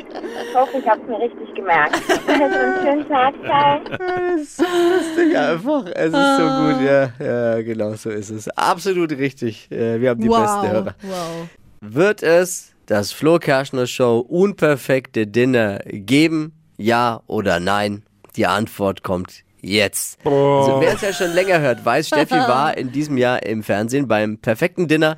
Ich 0.47 0.55
hoffe, 0.55 0.77
ich 0.77 0.87
habe 0.87 1.01
es 1.01 1.07
mir 1.07 1.19
richtig 1.19 1.55
gemerkt. 1.55 1.95
Euch 1.95 2.41
einen 2.41 2.83
schönen 2.83 3.07
Tag. 3.07 3.33
Ciao. 3.43 3.79
Das 3.87 4.41
ist 4.41 4.57
so 4.57 4.63
lustig 4.63 5.37
einfach. 5.37 5.85
Es 5.95 6.13
ist 6.13 6.37
so 6.37 6.43
gut, 6.43 6.81
ja. 6.81 7.09
Ja, 7.19 7.61
genau 7.61 7.93
so 7.93 8.11
ist 8.11 8.29
es. 8.29 8.47
Absolut 8.49 9.11
richtig. 9.11 9.71
Äh, 9.71 9.99
Wir 9.99 10.11
haben 10.11 10.21
die 10.21 10.29
wow. 10.29 10.41
besten 10.41 10.71
Hörer. 10.71 10.95
Wow. 11.01 11.49
Wird 11.81 12.21
es 12.21 12.75
das 12.85 13.11
Flo 13.11 13.39
Kerschner 13.39 13.87
Show 13.87 14.19
Unperfekte 14.19 15.25
Dinner 15.25 15.79
geben? 15.85 16.53
Ja 16.77 17.21
oder 17.25 17.59
nein? 17.59 18.03
Die 18.35 18.45
Antwort 18.45 19.01
kommt 19.01 19.45
jetzt. 19.65 20.19
Also, 20.25 20.77
wer 20.79 20.93
es 20.93 21.01
ja 21.01 21.11
schon 21.13 21.31
länger 21.33 21.59
hört, 21.59 21.83
weiß, 21.85 22.07
Steffi 22.07 22.35
war 22.35 22.77
in 22.77 22.91
diesem 22.91 23.17
Jahr 23.17 23.43
im 23.43 23.63
Fernsehen 23.63 24.07
beim 24.07 24.37
perfekten 24.37 24.87
Dinner. 24.87 25.17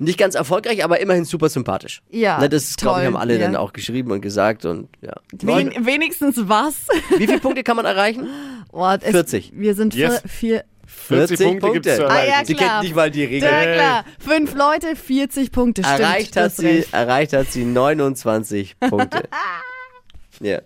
Nicht 0.00 0.16
ganz 0.18 0.36
erfolgreich, 0.36 0.84
aber 0.84 1.00
immerhin 1.00 1.24
super 1.24 1.48
sympathisch. 1.48 2.02
Ja, 2.10 2.38
Ne, 2.38 2.48
das, 2.48 2.76
glaube 2.76 2.98
ich, 3.00 3.04
toll, 3.04 3.06
haben 3.06 3.16
alle 3.16 3.34
ja. 3.34 3.40
dann 3.40 3.56
auch 3.56 3.72
geschrieben 3.72 4.12
und 4.12 4.20
gesagt. 4.20 4.64
Und 4.64 4.88
ja. 5.00 5.14
Wen, 5.32 5.84
wenigstens 5.86 6.36
was? 6.48 6.74
Wie 7.16 7.26
viele 7.26 7.40
Punkte 7.40 7.64
kann 7.64 7.76
man 7.76 7.84
erreichen? 7.86 8.26
Oh, 8.70 8.86
es, 9.00 9.10
40. 9.10 9.52
Wir 9.56 9.74
sind 9.74 9.94
Yes. 9.94 10.22
vier. 10.28 10.62
40 10.86 11.58
Punkte 11.58 11.70
gibt's 11.72 11.96
zu 11.96 12.04
Ah, 12.06 12.10
erreichen. 12.18 12.30
ja, 12.38 12.44
Sie 12.44 12.54
klar. 12.54 12.68
kennt 12.70 12.82
nicht 12.82 12.94
mal 12.94 13.10
die 13.10 13.24
Regeln. 13.24 13.50
Ja, 13.52 13.74
klar. 13.74 14.04
Fünf 14.18 14.54
Leute, 14.54 14.94
40 14.94 15.50
Punkte. 15.52 15.82
Stimmt, 15.82 16.00
Erreicht 16.00 16.36
du 16.36 16.40
hat, 16.40 16.46
hast 16.50 16.56
sie, 16.58 16.66
recht. 16.66 16.92
erreicht 16.92 17.32
hat 17.32 17.50
sie 17.50 17.64
29 17.64 18.78
Punkte. 18.78 19.22
Ja. 20.40 20.60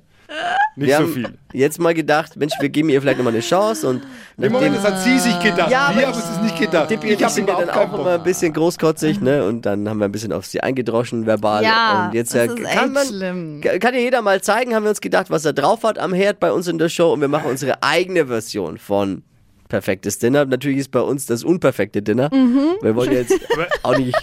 Nicht 0.76 0.88
Wir 0.88 0.96
so 0.96 1.02
haben 1.02 1.12
viel. 1.12 1.38
jetzt 1.52 1.78
mal 1.78 1.92
gedacht, 1.92 2.36
Mensch, 2.36 2.54
wir 2.60 2.68
geben 2.70 2.88
ihr 2.88 3.00
vielleicht 3.02 3.18
nochmal 3.18 3.34
eine 3.34 3.42
Chance 3.42 3.86
und 3.88 4.02
Im 4.38 4.52
Moment, 4.52 4.74
das 4.76 4.84
hat 4.84 5.00
sie 5.02 5.18
sich 5.18 5.38
gedacht. 5.40 5.70
Ja, 5.70 5.88
aber 5.88 5.96
Wir 5.96 6.00
ich- 6.02 6.06
haben 6.08 6.18
es 6.36 6.42
nicht 6.42 6.58
gedacht. 6.58 6.88
Tippi 6.88 7.08
ich 7.12 7.22
habe 7.22 7.40
ja 7.40 7.46
dann 7.46 7.70
auch 7.70 7.92
immer 7.94 8.06
ein 8.12 8.16
Bock. 8.18 8.24
bisschen 8.24 8.52
großkotzig, 8.54 9.20
ne? 9.20 9.44
Und 9.44 9.66
dann 9.66 9.88
haben 9.88 9.98
wir 9.98 10.06
ein 10.06 10.12
bisschen 10.12 10.32
auf 10.32 10.46
sie 10.46 10.60
eingedroschen, 10.62 11.26
verbal. 11.26 11.62
Ja, 11.62 12.06
und 12.06 12.14
jetzt 12.14 12.34
das 12.34 12.46
ja, 12.46 12.52
ist 12.54 12.62
kann 12.64 12.84
echt 12.84 12.92
man, 12.94 13.06
schlimm. 13.06 13.60
Kann 13.80 13.94
ja 13.94 14.00
jeder 14.00 14.22
mal 14.22 14.40
zeigen, 14.40 14.74
haben 14.74 14.84
wir 14.84 14.90
uns 14.90 15.00
gedacht, 15.02 15.30
was 15.30 15.44
er 15.44 15.52
drauf 15.52 15.82
hat 15.84 15.98
am 15.98 16.14
Herd 16.14 16.40
bei 16.40 16.50
uns 16.52 16.66
in 16.68 16.78
der 16.78 16.88
Show 16.88 17.12
und 17.12 17.20
wir 17.20 17.28
machen 17.28 17.50
unsere 17.50 17.82
eigene 17.82 18.26
Version 18.28 18.78
von 18.78 19.22
perfektes 19.68 20.18
Dinner. 20.18 20.44
Natürlich 20.46 20.78
ist 20.78 20.90
bei 20.90 21.00
uns 21.00 21.26
das 21.26 21.44
unperfekte 21.44 22.02
Dinner. 22.02 22.28
Mhm. 22.32 22.76
Wir 22.82 22.94
wollen 22.96 23.12
jetzt 23.12 23.34
auch 23.82 23.96
nicht 23.96 24.14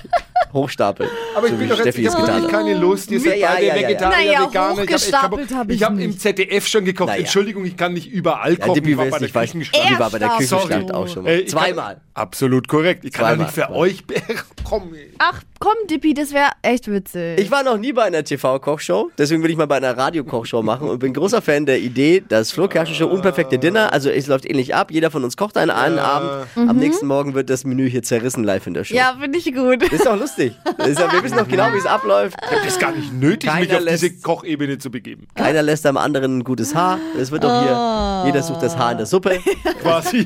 hochstapeln. 0.53 1.09
Aber 1.35 1.45
ich 1.47 1.51
so 1.53 1.57
bin 1.59 1.69
doch 1.69 1.85
jetzt, 1.85 1.97
ich 1.97 2.07
habe 2.09 2.47
keine 2.47 2.73
Lust. 2.75 3.11
Ihr 3.11 3.19
seid 3.19 3.37
Ja, 3.39 3.49
beide 3.53 3.65
ja, 3.67 3.75
ja, 3.75 3.81
ja. 3.81 3.87
Vegetarier, 3.89 4.17
Naja, 4.17 4.47
Veganer. 4.47 4.83
Ich 4.83 5.13
habe 5.13 5.37
hab 5.55 5.69
ich 5.69 5.75
Ich 5.75 5.83
habe 5.83 6.01
im. 6.03 6.17
ZDF 6.19 6.67
schon 6.67 6.85
gekocht. 6.85 7.09
Naja. 7.09 7.19
Entschuldigung, 7.21 7.65
ich 7.65 7.77
kann 7.77 7.93
nicht 7.93 8.11
überall 8.11 8.53
Ja, 8.53 8.59
kochen. 8.65 8.73
Dippi 8.75 8.91
ich 8.91 8.97
war 8.97 9.05
weiß 9.05 9.11
bei 9.11 9.19
der 9.19 9.29
Küchenschlacht. 9.29 9.89
die 9.89 9.99
war 9.99 10.09
bei 10.09 10.19
der 10.19 10.29
Küchenschlacht 10.29 10.93
auch 10.93 11.07
schon 11.07 11.23
mal. 11.23 11.29
Äh, 11.29 11.39
ich 11.41 11.51
kann- 11.53 11.63
Zweimal. 11.63 12.01
Absolut 12.13 12.67
korrekt. 12.67 13.05
Ich 13.05 13.13
kann 13.13 13.37
Zweimal. 13.37 13.37
doch 13.47 13.55
nicht 13.55 13.65
für 13.65 13.71
euch. 13.73 14.03
Komm. 14.69 14.93
Ach, 15.17 15.41
komm, 15.57 15.73
Dippi, 15.89 16.13
das 16.13 16.31
wäre 16.31 16.51
echt 16.61 16.91
witzig. 16.91 17.39
Ich 17.39 17.49
war 17.49 17.63
noch 17.63 17.79
nie 17.79 17.91
bei 17.91 18.03
einer 18.03 18.23
TV-Kochshow, 18.23 19.09
deswegen 19.17 19.41
will 19.41 19.49
ich 19.49 19.57
mal 19.57 19.65
bei 19.65 19.77
einer 19.77 19.97
Radio-Kochshow 19.97 20.61
machen 20.61 20.87
und 20.87 20.99
bin 20.99 21.11
großer 21.11 21.41
Fan 21.41 21.65
der 21.65 21.79
Idee, 21.79 22.23
das 22.27 22.51
Flo 22.51 22.69
Show 22.93 23.07
unperfekte 23.07 23.57
Dinner, 23.57 23.91
also 23.91 24.11
es 24.11 24.27
läuft 24.27 24.45
ähnlich 24.47 24.75
ab, 24.75 24.91
jeder 24.91 25.09
von 25.09 25.23
uns 25.23 25.37
kocht 25.37 25.57
einen, 25.57 25.71
einen 25.71 25.97
Abend, 25.97 26.45
am 26.55 26.77
nächsten 26.77 27.07
Morgen 27.07 27.33
wird 27.33 27.49
das 27.49 27.63
Menü 27.65 27.89
hier 27.89 28.03
zerrissen 28.03 28.43
live 28.43 28.67
in 28.67 28.75
der 28.75 28.83
Show. 28.83 28.93
Mhm. 28.93 28.97
ja, 28.99 29.17
finde 29.19 29.39
ich 29.39 29.45
gut. 29.55 29.91
Ist 29.91 30.05
doch 30.05 30.19
lustig. 30.19 30.28
Das 30.77 30.87
ist 30.87 30.99
ja, 30.99 31.11
wir 31.11 31.23
wissen 31.23 31.37
doch 31.37 31.47
genau, 31.47 31.71
wie 31.73 31.77
es 31.77 31.85
abläuft. 31.85 32.37
Ich 32.43 32.51
habe 32.51 32.65
das 32.65 32.79
gar 32.79 32.91
nicht 32.91 33.13
nötig, 33.13 33.49
mich 33.53 33.67
Keiner 33.69 33.79
auf 33.79 33.85
diese 33.89 34.05
lässt- 34.07 34.23
Kochebene 34.23 34.77
zu 34.77 34.91
begeben. 34.91 35.27
Keiner 35.35 35.61
lässt 35.61 35.85
am 35.85 35.97
anderen 35.97 36.39
ein 36.39 36.43
gutes 36.43 36.75
Haar. 36.75 36.99
Es 37.19 37.31
wird 37.31 37.43
doch 37.43 37.61
hier, 37.63 38.23
jeder 38.27 38.43
sucht 38.43 38.61
das 38.63 38.77
Haar 38.77 38.91
in 38.93 38.97
der 38.97 39.05
Suppe. 39.07 39.39
Quasi. 39.81 40.23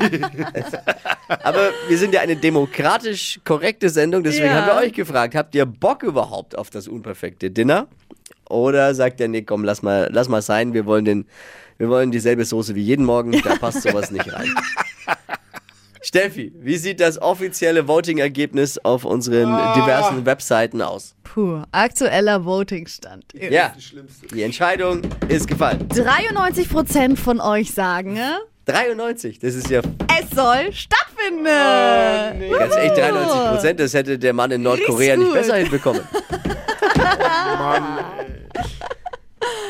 Aber 1.44 1.70
wir 1.88 1.98
sind 1.98 2.14
ja 2.14 2.22
eine 2.22 2.36
demokratisch 2.36 3.40
korrekte 3.46 3.90
Sendung, 3.90 4.24
deswegen 4.24 4.46
Ja. 4.48 4.54
haben 4.66 4.68
wir 4.68 4.76
euch 4.88 4.94
gefragt, 4.94 5.36
habt 5.36 5.56
ihr 5.56 5.66
Bock 5.66 6.04
überhaupt 6.04 6.58
auf 6.58 6.70
das 6.70 6.88
unperfekte 6.88 7.50
Dinner? 7.52 7.88
Oder 8.50 8.94
sagt 8.94 9.20
ihr, 9.20 9.28
nee, 9.28 9.42
komm, 9.44 9.64
lass 9.64 9.82
mal, 9.82 10.10
lass 10.12 10.28
mal 10.30 10.42
sein, 10.42 10.74
wir 10.74 10.86
wollen, 10.86 11.06
den, 11.06 11.26
wir 11.78 11.90
wollen 11.90 12.12
dieselbe 12.12 12.46
Soße 12.46 12.76
wie 12.76 12.82
jeden 12.84 13.06
Morgen, 13.06 13.32
da 13.42 13.56
passt 13.56 13.82
sowas 13.82 14.12
nicht 14.12 14.32
rein. 14.32 14.48
Steffi, 16.06 16.52
wie 16.60 16.76
sieht 16.76 17.00
das 17.00 17.22
offizielle 17.22 17.88
Voting-Ergebnis 17.88 18.78
auf 18.78 19.06
unseren 19.06 19.50
diversen 19.74 20.26
Webseiten 20.26 20.82
aus? 20.82 21.16
Puh, 21.24 21.64
aktueller 21.72 22.44
Votingstand. 22.44 23.24
Ja, 23.34 23.74
die 24.34 24.44
Entscheidung 24.44 25.02
ist 25.30 25.48
gefallen. 25.48 25.88
93% 25.88 27.16
von 27.16 27.40
euch 27.40 27.72
sagen, 27.72 28.18
äh, 28.18 28.34
93, 28.66 29.40
das 29.40 29.56
ist 29.56 29.70
ja 29.70 29.80
es 29.80 30.30
soll 30.36 30.74
stattfinden. 30.74 31.46
ganz 31.46 32.76
echt 32.76 32.98
93 32.98 33.50
Prozent, 33.50 33.80
das 33.80 33.94
hätte 33.94 34.20
der 34.20 34.34
Mann 34.34 34.52
in 34.52 34.62
Nordkorea 34.62 35.16
nicht 35.16 35.32
besser 35.32 35.56
hinbekommen. 35.56 36.02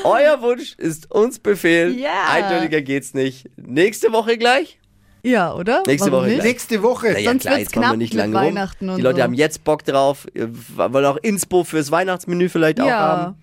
Euer 0.03 0.41
Wunsch 0.41 0.73
ist 0.77 1.11
uns 1.11 1.37
Befehl. 1.39 1.95
Ja. 1.97 2.25
Eindeutiger 2.31 2.81
geht's 2.81 3.13
nicht. 3.13 3.49
Nächste 3.55 4.11
Woche 4.11 4.37
gleich? 4.37 4.79
Ja, 5.25 5.53
oder? 5.53 5.83
Nächste 5.87 6.11
Warum 6.11 6.25
Woche 6.25 6.33
nicht? 6.33 6.43
Nächste 6.43 6.83
Woche. 6.83 7.11
Naja, 7.13 7.29
Sonst 7.29 7.41
klar, 7.43 7.55
wird's 7.57 7.63
jetzt 7.71 7.75
machen 7.77 7.81
wir 7.83 7.87
knapp 7.87 7.97
nicht 7.97 8.13
lange 8.13 8.35
rum. 8.35 8.45
Weihnachten 8.45 8.89
und 8.89 8.97
Die 8.97 9.01
Leute 9.01 9.17
so. 9.17 9.23
haben 9.23 9.33
jetzt 9.33 9.63
Bock 9.63 9.85
drauf, 9.85 10.27
wollen 10.35 11.05
auch 11.05 11.17
Inspo 11.21 11.63
fürs 11.63 11.91
Weihnachtsmenü 11.91 12.49
vielleicht 12.49 12.81
auch 12.81 12.87
Ja. 12.87 12.99
haben. 12.99 13.35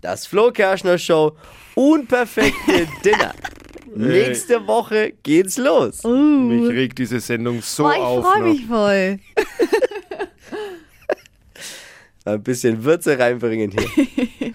Das 0.00 0.26
Flo 0.28 0.52
Kerschner 0.52 0.96
Show, 0.96 1.32
unperfekte 1.74 2.86
Dinner. 3.04 3.34
Nächste 3.96 4.64
Woche 4.68 5.12
geht's 5.24 5.56
los. 5.56 6.04
Mich 6.04 6.68
regt 6.70 6.98
diese 6.98 7.18
Sendung 7.18 7.62
so 7.62 7.82
Boah, 7.84 7.94
ich 7.94 7.98
auf. 8.00 8.24
freue 8.24 8.38
noch. 8.42 8.46
mich 8.46 8.66
voll. 8.66 9.18
Ein 12.26 12.42
bisschen 12.44 12.84
Würze 12.84 13.18
reinbringen 13.18 13.72
hier. 13.72 13.82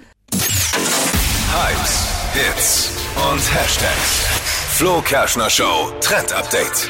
Hypes, 1.51 2.07
Hits 2.33 2.91
und 3.15 3.53
Hashtags. 3.53 4.42
Flo 4.75 5.01
Kerschner 5.01 5.51
Show 5.51 5.91
Trend 6.01 6.33
Update. 6.33 6.89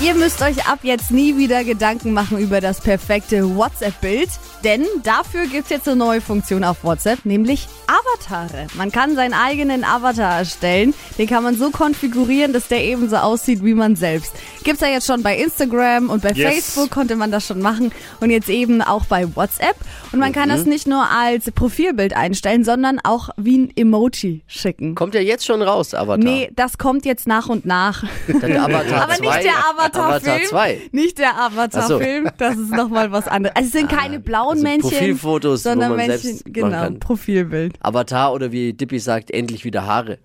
Ihr 0.00 0.14
müsst 0.14 0.40
euch 0.40 0.66
ab 0.66 0.78
jetzt 0.82 1.10
nie 1.10 1.36
wieder 1.36 1.62
Gedanken 1.62 2.14
machen 2.14 2.38
über 2.38 2.62
das 2.62 2.80
perfekte 2.80 3.56
WhatsApp-Bild, 3.56 4.30
denn 4.64 4.84
dafür 5.02 5.46
gibt's 5.46 5.70
jetzt 5.70 5.88
eine 5.88 5.96
neue 5.96 6.20
Funktion 6.20 6.64
auf 6.64 6.82
WhatsApp, 6.84 7.24
nämlich 7.24 7.68
Avatare. 7.86 8.66
Man 8.74 8.92
kann 8.92 9.14
seinen 9.14 9.34
eigenen 9.34 9.84
Avatar 9.84 10.38
erstellen, 10.38 10.94
den 11.16 11.26
kann 11.26 11.42
man 11.42 11.56
so 11.56 11.70
konfigurieren, 11.70 12.52
dass 12.52 12.68
der 12.68 12.82
ebenso 12.84 13.16
aussieht 13.16 13.64
wie 13.64 13.74
man 13.74 13.96
selbst. 13.96 14.32
Gibt's 14.64 14.80
ja 14.80 14.88
jetzt 14.88 15.06
schon 15.06 15.22
bei 15.22 15.36
Instagram 15.36 16.10
und 16.10 16.22
bei 16.22 16.32
Yes. 16.32 16.54
Facebook 16.54 16.90
konnte 16.90 17.16
man 17.16 17.30
das 17.30 17.46
schon 17.46 17.60
machen 17.60 17.90
und 18.20 18.30
jetzt 18.30 18.48
eben 18.48 18.82
auch 18.82 19.06
bei 19.06 19.34
WhatsApp. 19.34 19.76
Und 20.12 20.18
man 20.20 20.32
kann 20.32 20.48
das 20.48 20.64
nicht 20.64 20.86
nur 20.86 21.08
als 21.10 21.50
Profilbild 21.50 22.14
einstellen, 22.14 22.64
sondern 22.64 22.98
auch 23.02 23.30
wie 23.36 23.58
ein 23.58 23.72
Emoji 23.76 24.42
schicken. 24.46 24.94
Kommt 24.94 25.14
ja 25.14 25.20
jetzt 25.20 25.44
schon 25.46 25.62
raus, 25.62 25.94
Avatar. 25.94 26.18
Nee, 26.18 26.50
das 26.54 26.78
kommt 26.78 27.04
jetzt 27.04 27.26
nach 27.26 27.48
und 27.48 27.64
nach. 27.66 28.04
Der 28.28 28.64
Avatar 28.64 29.02
Aber 29.02 29.14
2. 29.14 29.20
nicht 29.20 29.44
der 29.44 29.58
Avatar-Film. 29.70 30.34
Avatar 30.34 30.42
2. 30.48 30.80
Nicht 30.92 31.18
der 31.18 31.38
Avatar-Film, 31.40 32.30
das 32.38 32.56
ist 32.56 32.70
nochmal 32.70 33.10
was 33.12 33.26
anderes. 33.28 33.56
Also 33.56 33.66
es 33.66 33.72
sind 33.72 33.90
keine 33.90 34.18
blauen 34.18 34.47
also 34.50 34.62
Männchen, 34.62 34.90
Profilfotos, 34.90 35.64
wo 35.64 35.70
sondern 35.70 35.88
man 35.90 35.96
Männchen, 35.98 36.18
selbst 36.18 36.44
genau, 36.46 36.70
kann. 36.70 37.00
Profilbild. 37.00 37.74
Avatar 37.80 38.32
oder 38.32 38.52
wie 38.52 38.72
Dippy 38.72 38.98
sagt, 38.98 39.30
endlich 39.30 39.64
wieder 39.64 39.86
Haare. 39.86 40.18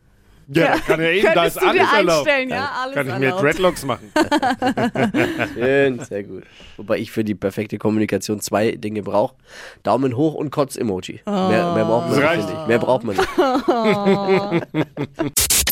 Ja, 0.47 0.73
da 0.73 0.77
kann 0.79 1.01
ja 1.01 1.09
eben, 1.11 1.33
da 1.33 1.45
ist 1.45 1.57
alles 1.57 1.93
erlaubt. 1.93 2.27
einstellen, 2.27 2.49
ja, 2.49 2.71
alles 2.81 2.95
Kann 2.95 3.07
ich 3.07 3.17
mir 3.17 3.25
erlaubt. 3.27 3.43
Dreadlocks 3.43 3.85
machen. 3.85 4.11
Schön, 5.53 5.99
sehr 6.01 6.23
gut. 6.23 6.43
Wobei 6.77 6.97
ich 6.99 7.11
für 7.11 7.23
die 7.23 7.35
perfekte 7.35 7.77
Kommunikation 7.77 8.39
zwei 8.41 8.71
Dinge 8.71 9.03
brauche. 9.03 9.35
Daumen 9.83 10.17
hoch 10.17 10.33
und 10.33 10.51
Kotz-Emoji. 10.51 11.21
Mehr, 11.25 11.73
mehr 11.73 11.85
braucht 11.85 12.09
man 12.09 12.19
Das 12.19 12.45
nicht. 12.45 12.67
Mehr 12.67 12.79
braucht 12.79 13.03
man 13.05 13.15
nicht. 13.15 13.29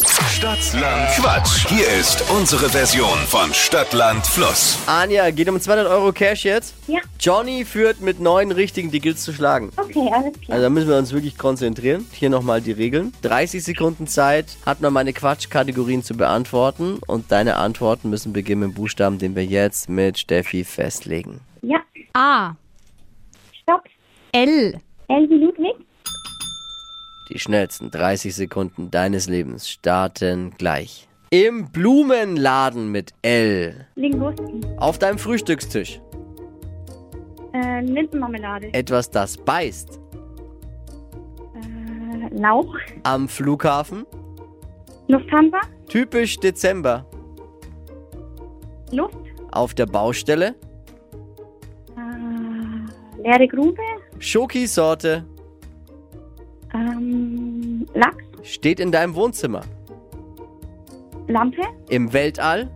Stadtland 0.31 1.09
Quatsch. 1.17 1.67
Hier 1.67 1.85
ist 1.99 2.23
unsere 2.31 2.69
Version 2.69 3.17
von 3.27 3.53
Stadtland 3.53 4.25
Fluss. 4.25 4.81
Anja, 4.87 5.29
geht 5.29 5.49
um 5.49 5.59
200 5.59 5.87
Euro 5.87 6.13
Cash 6.13 6.45
jetzt? 6.45 6.73
Ja. 6.87 7.01
Johnny 7.19 7.65
führt 7.65 7.99
mit 7.99 8.21
neun 8.21 8.51
richtigen, 8.51 8.91
die 8.91 9.01
gilt's 9.01 9.23
zu 9.23 9.33
schlagen. 9.33 9.73
Okay, 9.75 10.09
alles 10.11 10.39
klar. 10.39 10.55
Also 10.55 10.61
da 10.63 10.69
müssen 10.69 10.87
wir 10.87 10.97
uns 10.97 11.11
wirklich 11.11 11.37
konzentrieren. 11.37 12.07
Hier 12.13 12.29
nochmal 12.29 12.61
die 12.61 12.71
Regeln. 12.71 13.11
30 13.23 13.61
Sekunden 13.61 14.07
Zeit 14.07 14.45
hat 14.65 14.79
man 14.79 14.93
meine 14.93 15.11
Quatschkategorien 15.11 16.01
zu 16.01 16.15
beantworten 16.15 16.99
und 17.05 17.29
deine 17.33 17.57
Antworten 17.57 18.09
müssen 18.09 18.31
beginnen 18.31 18.61
mit 18.61 18.69
dem 18.69 18.73
Buchstaben, 18.75 19.17
den 19.19 19.35
wir 19.35 19.43
jetzt 19.43 19.89
mit 19.89 20.17
Steffi 20.17 20.63
festlegen. 20.63 21.41
Ja, 21.61 21.81
A, 22.13 22.55
stopp. 23.63 23.83
L, 24.31 24.79
L 25.09 25.29
wie 25.29 25.35
Ludwig. 25.35 25.75
Die 27.31 27.39
schnellsten 27.39 27.89
30 27.91 28.35
Sekunden 28.35 28.91
deines 28.91 29.29
Lebens 29.29 29.69
starten 29.69 30.51
gleich. 30.57 31.07
Im 31.29 31.71
Blumenladen 31.71 32.91
mit 32.91 33.13
L. 33.21 33.87
Lingusten. 33.95 34.65
Auf 34.77 34.99
deinem 34.99 35.17
Frühstückstisch. 35.17 36.01
Äh, 37.53 37.85
Linsenmarmelade. 37.85 38.73
Etwas, 38.73 39.09
das 39.09 39.37
beißt. 39.37 39.97
Äh, 41.55 42.37
Lauch. 42.37 42.75
Am 43.03 43.29
Flughafen. 43.29 44.05
Lufthansa. 45.07 45.61
Typisch 45.87 46.37
Dezember. 46.37 47.05
Luft. 48.91 49.15
Auf 49.53 49.73
der 49.73 49.85
Baustelle. 49.85 50.55
Äh, 51.95 53.23
leere 53.23 53.47
Grube. 53.47 53.81
Schokisorte. 54.19 55.23
Steht 58.43 58.79
in 58.79 58.91
deinem 58.91 59.15
Wohnzimmer. 59.15 59.61
Lampe. 61.27 61.61
Im 61.89 62.11
Weltall. 62.13 62.69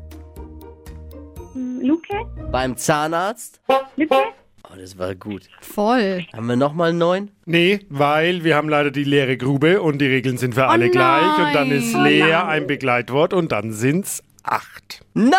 m, 1.55 1.81
Luke. 1.81 2.07
Beim 2.51 2.77
Zahnarzt. 2.77 3.59
Lippe. 3.95 4.15
Oh, 4.63 4.75
das 4.77 4.97
war 4.97 5.15
gut. 5.15 5.43
voll. 5.61 6.25
Haben 6.33 6.47
wir 6.47 6.55
nochmal 6.55 6.93
neun? 6.93 7.31
Nee, 7.45 7.79
weil 7.89 8.43
wir 8.43 8.55
haben 8.55 8.69
leider 8.69 8.91
die 8.91 9.03
leere 9.03 9.37
Grube 9.37 9.81
und 9.81 9.99
die 9.99 10.07
Regeln 10.07 10.37
sind 10.37 10.55
für 10.55 10.67
alle 10.67 10.89
gleich. 10.89 11.37
Und 11.47 11.53
dann 11.53 11.71
ist 11.71 11.93
leer 11.93 12.47
ein 12.47 12.67
Begleitwort 12.67 13.33
und 13.33 13.51
dann 13.51 13.71
sind's 13.71 14.23
acht. 14.43 15.01
Nein! 15.13 15.31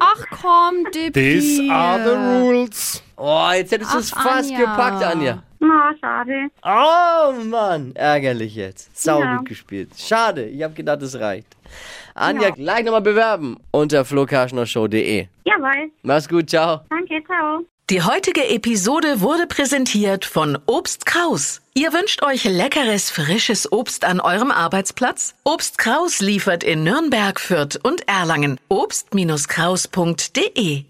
Ach 0.00 0.24
komm, 0.30 0.84
Dippi. 0.92 1.12
These 1.12 1.72
are 1.72 2.02
the 2.02 2.44
rules. 2.44 3.02
Oh, 3.16 3.48
jetzt 3.54 3.72
hättest 3.72 3.94
du 3.94 3.98
es 3.98 4.12
Ach, 4.14 4.22
fast 4.22 4.50
Anja. 4.52 4.58
gepackt, 4.58 5.02
Anja. 5.04 5.42
Ah, 5.66 5.92
schade. 6.00 6.48
Oh 6.62 7.32
Mann, 7.44 7.92
ärgerlich 7.96 8.54
jetzt. 8.54 8.94
Sau 9.00 9.20
Ja. 9.20 9.36
gut 9.36 9.48
gespielt. 9.48 9.90
Schade, 9.96 10.44
ich 10.46 10.62
habe 10.62 10.74
gedacht, 10.74 11.00
es 11.02 11.18
reicht. 11.18 11.46
Anja, 12.14 12.50
gleich 12.50 12.84
nochmal 12.84 13.00
bewerben 13.00 13.56
unter 13.70 14.04
flokarschnershow.de. 14.04 15.26
Jawohl. 15.44 15.90
Mach's 16.02 16.28
gut, 16.28 16.50
ciao. 16.50 16.80
Danke, 16.90 17.22
ciao. 17.26 17.60
Die 17.90 18.02
heutige 18.02 18.48
Episode 18.48 19.20
wurde 19.20 19.46
präsentiert 19.46 20.24
von 20.24 20.56
Obst 20.66 21.04
Kraus. 21.04 21.60
Ihr 21.74 21.92
wünscht 21.92 22.22
euch 22.22 22.44
leckeres, 22.44 23.10
frisches 23.10 23.70
Obst 23.72 24.06
an 24.06 24.20
eurem 24.20 24.50
Arbeitsplatz? 24.50 25.34
Obst 25.44 25.76
Kraus 25.76 26.20
liefert 26.20 26.64
in 26.64 26.82
Nürnberg, 26.84 27.38
Fürth 27.40 27.78
und 27.82 28.08
Erlangen. 28.08 28.58
Obst-Kraus.de 28.68 30.84